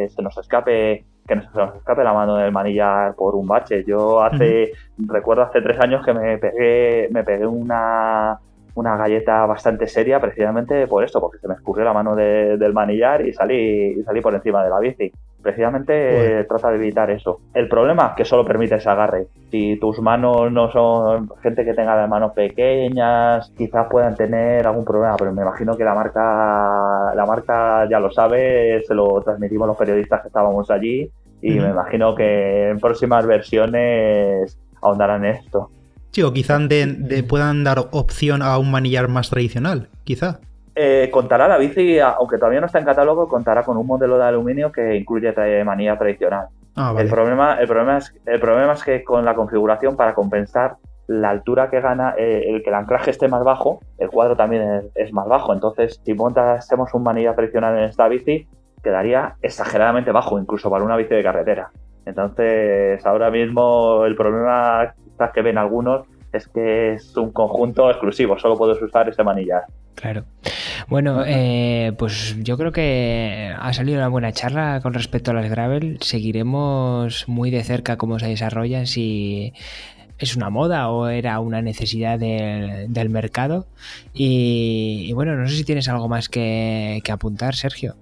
se 0.08 0.22
nos 0.22 0.36
escape 0.36 1.04
que 1.28 1.34
se 1.34 1.58
nos 1.58 1.76
escape 1.76 2.02
la 2.02 2.12
mano 2.12 2.34
del 2.36 2.50
manillar 2.50 3.14
por 3.14 3.36
un 3.36 3.46
bache. 3.46 3.84
Yo 3.84 4.20
hace, 4.20 4.72
recuerdo 4.98 5.42
hace 5.42 5.60
tres 5.60 5.78
años 5.78 6.04
que 6.04 6.12
me 6.12 6.38
pegué, 6.38 7.08
me 7.12 7.22
pegué 7.22 7.46
una, 7.46 8.40
una 8.78 8.96
galleta 8.96 9.44
bastante 9.46 9.86
seria 9.88 10.20
precisamente 10.20 10.86
por 10.86 11.02
esto, 11.02 11.20
porque 11.20 11.38
se 11.38 11.48
me 11.48 11.54
escurrió 11.54 11.84
la 11.84 11.92
mano 11.92 12.14
del 12.14 12.72
manillar 12.72 13.26
y 13.26 13.32
salí, 13.32 13.98
y 13.98 14.02
salí 14.04 14.20
por 14.20 14.34
encima 14.34 14.62
de 14.62 14.70
la 14.70 14.78
bici. 14.78 15.12
Precisamente 15.42 16.44
trata 16.44 16.70
de 16.70 16.76
evitar 16.76 17.10
eso. 17.10 17.40
El 17.54 17.68
problema 17.68 18.14
que 18.16 18.24
solo 18.24 18.44
permite 18.44 18.76
ese 18.76 18.88
agarre. 18.88 19.26
Si 19.50 19.78
tus 19.80 20.00
manos 20.00 20.52
no 20.52 20.70
son 20.70 21.30
gente 21.42 21.64
que 21.64 21.74
tenga 21.74 21.96
las 21.96 22.08
manos 22.08 22.32
pequeñas, 22.32 23.52
quizás 23.56 23.86
puedan 23.88 24.14
tener 24.14 24.66
algún 24.66 24.84
problema, 24.84 25.16
pero 25.16 25.32
me 25.32 25.42
imagino 25.42 25.76
que 25.76 25.84
la 25.84 25.94
marca, 25.94 27.14
la 27.14 27.24
marca 27.26 27.88
ya 27.88 27.98
lo 27.98 28.10
sabe, 28.10 28.82
se 28.84 28.94
lo 28.94 29.20
transmitimos 29.22 29.66
los 29.66 29.76
periodistas 29.76 30.22
que 30.22 30.28
estábamos 30.28 30.70
allí 30.70 31.10
y 31.40 31.58
me 31.58 31.70
imagino 31.70 32.14
que 32.14 32.70
en 32.70 32.78
próximas 32.78 33.26
versiones 33.26 34.58
ahondarán 34.82 35.24
esto. 35.24 35.70
Sí, 36.10 36.22
o 36.22 36.32
quizás 36.32 36.60
puedan 37.28 37.64
dar 37.64 37.78
opción 37.90 38.42
a 38.42 38.58
un 38.58 38.70
manillar 38.70 39.08
más 39.08 39.30
tradicional, 39.30 39.88
quizá. 40.04 40.40
Eh, 40.74 41.10
contará 41.10 41.48
la 41.48 41.58
bici, 41.58 41.98
aunque 41.98 42.38
todavía 42.38 42.60
no 42.60 42.66
está 42.66 42.78
en 42.78 42.84
catálogo, 42.84 43.28
contará 43.28 43.64
con 43.64 43.76
un 43.76 43.86
modelo 43.86 44.16
de 44.16 44.24
aluminio 44.24 44.70
que 44.70 44.94
incluye 44.96 45.34
manilla 45.64 45.98
tradicional. 45.98 46.46
Ah, 46.76 46.94
el, 46.96 47.08
problema, 47.08 47.54
el, 47.54 47.66
problema 47.66 47.98
es, 47.98 48.14
el 48.24 48.38
problema 48.38 48.74
es 48.74 48.84
que 48.84 49.02
con 49.02 49.24
la 49.24 49.34
configuración, 49.34 49.96
para 49.96 50.14
compensar 50.14 50.76
la 51.08 51.30
altura 51.30 51.68
que 51.68 51.80
gana, 51.80 52.14
eh, 52.16 52.44
el 52.46 52.62
que 52.62 52.68
el 52.68 52.76
anclaje 52.76 53.10
esté 53.10 53.26
más 53.26 53.42
bajo, 53.42 53.80
el 53.98 54.08
cuadro 54.08 54.36
también 54.36 54.88
es, 54.94 55.12
más 55.12 55.26
bajo. 55.26 55.52
Entonces, 55.52 56.00
si 56.04 56.14
montásemos 56.14 56.94
un 56.94 57.02
manilla 57.02 57.34
tradicional 57.34 57.76
en 57.76 57.84
esta 57.84 58.06
bici, 58.06 58.46
quedaría 58.80 59.34
exageradamente 59.42 60.12
bajo, 60.12 60.38
incluso 60.38 60.70
para 60.70 60.84
una 60.84 60.96
bici 60.96 61.14
de 61.14 61.22
carretera. 61.24 61.72
Entonces, 62.06 63.04
ahora 63.04 63.30
mismo 63.30 64.04
el 64.04 64.14
problema 64.14 64.94
que 65.32 65.42
ven 65.42 65.58
algunos 65.58 66.06
es 66.32 66.46
que 66.48 66.94
es 66.94 67.16
un 67.16 67.32
conjunto 67.32 67.90
exclusivo, 67.90 68.38
solo 68.38 68.56
puedes 68.56 68.80
usar 68.82 69.08
este 69.08 69.24
manillar. 69.24 69.64
Claro. 69.94 70.24
Bueno, 70.86 71.24
eh, 71.26 71.92
pues 71.98 72.36
yo 72.42 72.56
creo 72.56 72.70
que 72.70 73.52
ha 73.58 73.72
salido 73.72 73.98
una 73.98 74.08
buena 74.08 74.32
charla 74.32 74.80
con 74.80 74.94
respecto 74.94 75.32
a 75.32 75.34
las 75.34 75.50
gravel. 75.50 75.98
Seguiremos 76.00 77.28
muy 77.28 77.50
de 77.50 77.64
cerca 77.64 77.96
cómo 77.96 78.18
se 78.18 78.28
desarrollan, 78.28 78.86
si 78.86 79.52
es 80.18 80.36
una 80.36 80.50
moda 80.50 80.88
o 80.90 81.08
era 81.08 81.40
una 81.40 81.62
necesidad 81.62 82.18
del 82.18 83.10
mercado. 83.10 83.66
Y, 84.12 85.12
bueno, 85.14 85.34
no 85.34 85.48
sé 85.48 85.56
si 85.56 85.64
tienes 85.64 85.88
algo 85.88 86.08
más 86.08 86.28
que, 86.28 87.00
que 87.02 87.12
apuntar, 87.12 87.54
Sergio. 87.54 87.96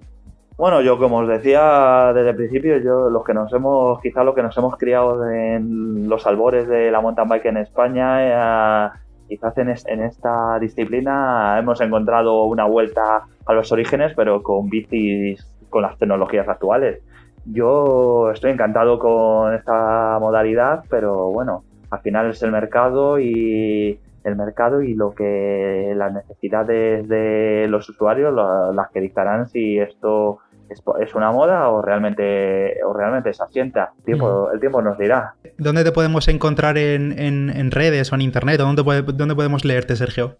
Bueno, 0.57 0.81
yo 0.81 0.97
como 0.97 1.17
os 1.19 1.27
decía 1.27 2.11
desde 2.15 2.31
el 2.31 2.35
principio, 2.35 2.77
yo 2.79 3.11
los 3.11 3.23
que 3.23 3.35
nos 3.35 3.53
hemos, 3.53 4.01
quizá 4.01 4.23
los 4.23 4.33
que 4.33 4.41
nos 4.41 4.57
hemos 4.57 4.75
criado 4.75 5.29
en 5.29 6.09
los 6.09 6.25
albores 6.25 6.67
de 6.67 6.89
la 6.89 6.99
mountain 6.99 7.29
bike 7.29 7.45
en 7.45 7.57
España, 7.57 8.87
eh, 8.87 8.89
quizás 9.29 9.55
en, 9.59 9.69
esta 9.69 10.57
disciplina 10.59 11.59
hemos 11.59 11.79
encontrado 11.79 12.45
una 12.45 12.65
vuelta 12.65 13.27
a 13.45 13.53
los 13.53 13.71
orígenes, 13.71 14.13
pero 14.15 14.41
con 14.41 14.67
bicis 14.67 15.45
con 15.69 15.83
las 15.83 15.95
tecnologías 15.99 16.49
actuales. 16.49 17.03
Yo 17.45 18.31
estoy 18.31 18.49
encantado 18.49 18.97
con 18.97 19.53
esta 19.53 20.17
modalidad, 20.19 20.85
pero 20.89 21.31
bueno, 21.31 21.65
al 21.91 21.99
final 22.01 22.31
es 22.31 22.41
el 22.41 22.51
mercado 22.51 23.19
y 23.19 23.99
el 24.23 24.35
mercado 24.35 24.81
y 24.81 24.93
lo 24.93 25.11
que 25.11 25.93
las 25.95 26.13
necesidades 26.13 27.07
de 27.07 27.67
los 27.69 27.87
usuarios 27.87 28.33
las 28.33 28.89
que 28.89 28.99
dictarán 28.99 29.47
si 29.47 29.79
esto 29.79 30.39
es, 30.69 31.15
una 31.15 31.31
moda 31.31 31.69
o 31.69 31.81
realmente, 31.81 32.83
o 32.83 32.93
realmente 32.93 33.33
se 33.33 33.43
asienta. 33.43 33.93
El 33.97 34.03
tiempo, 34.03 34.51
el 34.51 34.59
tiempo 34.59 34.81
nos 34.81 34.97
dirá. 34.97 35.35
¿Dónde 35.57 35.83
te 35.83 35.91
podemos 35.91 36.27
encontrar 36.27 36.77
en, 36.77 37.71
redes 37.71 38.11
o 38.11 38.15
en 38.15 38.21
internet? 38.21 38.57
¿Dónde, 38.59 38.83
dónde 38.83 39.35
podemos 39.35 39.65
leerte, 39.65 39.95
Sergio? 39.95 40.37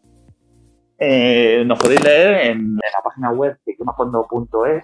Eh, 0.99 1.63
nos 1.65 1.79
podéis 1.79 2.03
leer 2.03 2.51
en, 2.51 2.75
la 2.75 3.03
página 3.03 3.31
web 3.31 3.57
ciclismofondo.es 3.63 4.83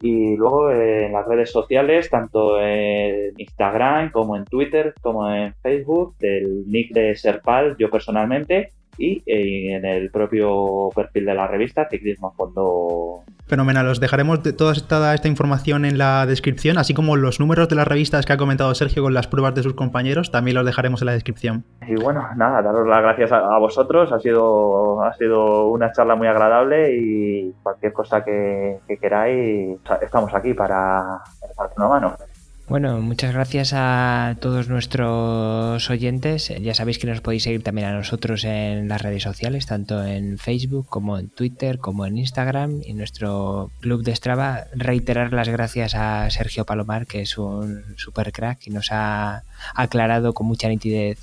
y 0.00 0.36
luego 0.36 0.72
en 0.72 1.12
las 1.12 1.26
redes 1.28 1.52
sociales, 1.52 2.10
tanto 2.10 2.60
en 2.60 3.32
Instagram 3.36 4.10
como 4.10 4.36
en 4.36 4.44
Twitter, 4.44 4.94
como 5.00 5.32
en 5.32 5.54
Facebook, 5.62 6.16
del 6.18 6.64
nick 6.66 6.92
de 6.92 7.14
Serpal, 7.14 7.76
yo 7.78 7.88
personalmente, 7.88 8.72
y 8.98 9.22
eh, 9.26 9.74
en 9.74 9.84
el 9.84 10.10
propio 10.10 10.90
perfil 10.94 11.24
de 11.26 11.34
la 11.34 11.46
revista 11.46 11.88
Ciclismo 11.90 12.28
a 12.28 12.32
Fondo. 12.32 13.24
Fenomenal, 13.46 13.86
os 13.88 14.00
dejaremos 14.00 14.40
toda, 14.56 15.14
esta 15.14 15.28
información 15.28 15.84
en 15.84 15.98
la 15.98 16.26
descripción, 16.26 16.78
así 16.78 16.94
como 16.94 17.16
los 17.16 17.40
números 17.40 17.68
de 17.68 17.76
las 17.76 17.86
revistas 17.86 18.24
que 18.24 18.32
ha 18.32 18.36
comentado 18.36 18.74
Sergio 18.74 19.02
con 19.02 19.14
las 19.14 19.26
pruebas 19.26 19.54
de 19.54 19.62
sus 19.62 19.74
compañeros, 19.74 20.30
también 20.30 20.56
los 20.56 20.64
dejaremos 20.64 21.02
en 21.02 21.06
la 21.06 21.12
descripción. 21.12 21.64
Y 21.86 21.94
bueno, 21.96 22.26
nada, 22.36 22.62
daros 22.62 22.86
las 22.86 23.02
gracias 23.02 23.32
a, 23.32 23.58
vosotros, 23.58 24.12
ha 24.12 24.20
sido, 24.20 25.02
ha 25.02 25.12
sido 25.14 25.68
una 25.68 25.92
charla 25.92 26.14
muy 26.14 26.28
agradable 26.28 26.96
y 26.96 27.52
cualquier 27.62 27.92
cosa 27.92 28.24
que, 28.24 28.78
queráis, 29.00 29.78
estamos 30.00 30.32
aquí 30.34 30.54
para 30.54 31.20
echarte 31.50 31.74
una 31.76 31.88
mano. 31.88 32.16
Bueno, 32.72 33.02
muchas 33.02 33.34
gracias 33.34 33.74
a 33.74 34.38
todos 34.40 34.70
nuestros 34.70 35.90
oyentes. 35.90 36.50
Ya 36.58 36.72
sabéis 36.72 36.98
que 36.98 37.06
nos 37.06 37.20
podéis 37.20 37.42
seguir 37.42 37.62
también 37.62 37.86
a 37.88 37.92
nosotros 37.92 38.44
en 38.44 38.88
las 38.88 39.02
redes 39.02 39.24
sociales, 39.24 39.66
tanto 39.66 40.02
en 40.02 40.38
Facebook 40.38 40.86
como 40.88 41.18
en 41.18 41.28
Twitter, 41.28 41.78
como 41.80 42.06
en 42.06 42.16
Instagram 42.16 42.80
y 42.82 42.94
nuestro 42.94 43.70
club 43.80 44.02
de 44.02 44.16
Strava. 44.16 44.68
Reiterar 44.72 45.34
las 45.34 45.50
gracias 45.50 45.94
a 45.94 46.30
Sergio 46.30 46.64
Palomar, 46.64 47.06
que 47.06 47.20
es 47.20 47.36
un 47.36 47.84
super 47.98 48.32
crack 48.32 48.66
y 48.66 48.70
nos 48.70 48.90
ha 48.90 49.42
aclarado 49.74 50.32
con 50.32 50.46
mucha 50.46 50.68
nitidez 50.68 51.18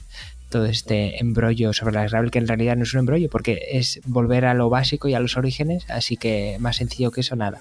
todo 0.50 0.66
este 0.66 1.20
embrollo 1.20 1.74
sobre 1.74 1.96
las 1.96 2.12
gravel, 2.12 2.30
que 2.30 2.38
en 2.38 2.48
realidad 2.48 2.76
no 2.76 2.84
es 2.84 2.94
un 2.94 3.00
embrollo, 3.00 3.28
porque 3.28 3.60
es 3.72 4.02
volver 4.06 4.46
a 4.46 4.54
lo 4.54 4.70
básico 4.70 5.08
y 5.08 5.16
a 5.16 5.20
los 5.20 5.36
orígenes, 5.36 5.90
así 5.90 6.16
que 6.16 6.58
más 6.60 6.76
sencillo 6.76 7.10
que 7.10 7.22
eso 7.22 7.36
nada. 7.36 7.60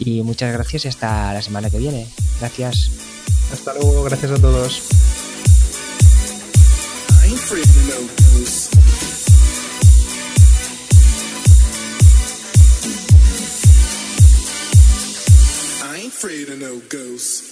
Y 0.00 0.22
muchas 0.22 0.52
gracias 0.54 0.86
y 0.86 0.88
hasta 0.88 1.32
la 1.34 1.42
semana 1.42 1.68
que 1.70 1.78
viene. 1.78 2.08
Gracias. 2.40 2.90
Hasta 3.52 3.74
luego, 3.74 4.02
gracias 4.04 4.32
a 4.32 4.38
todos. 4.38 4.82
I 7.10 7.26
ain't 7.26 7.34
afraid 7.34 7.66
of 16.48 16.58
no 16.58 16.80
ghosts. 16.88 17.49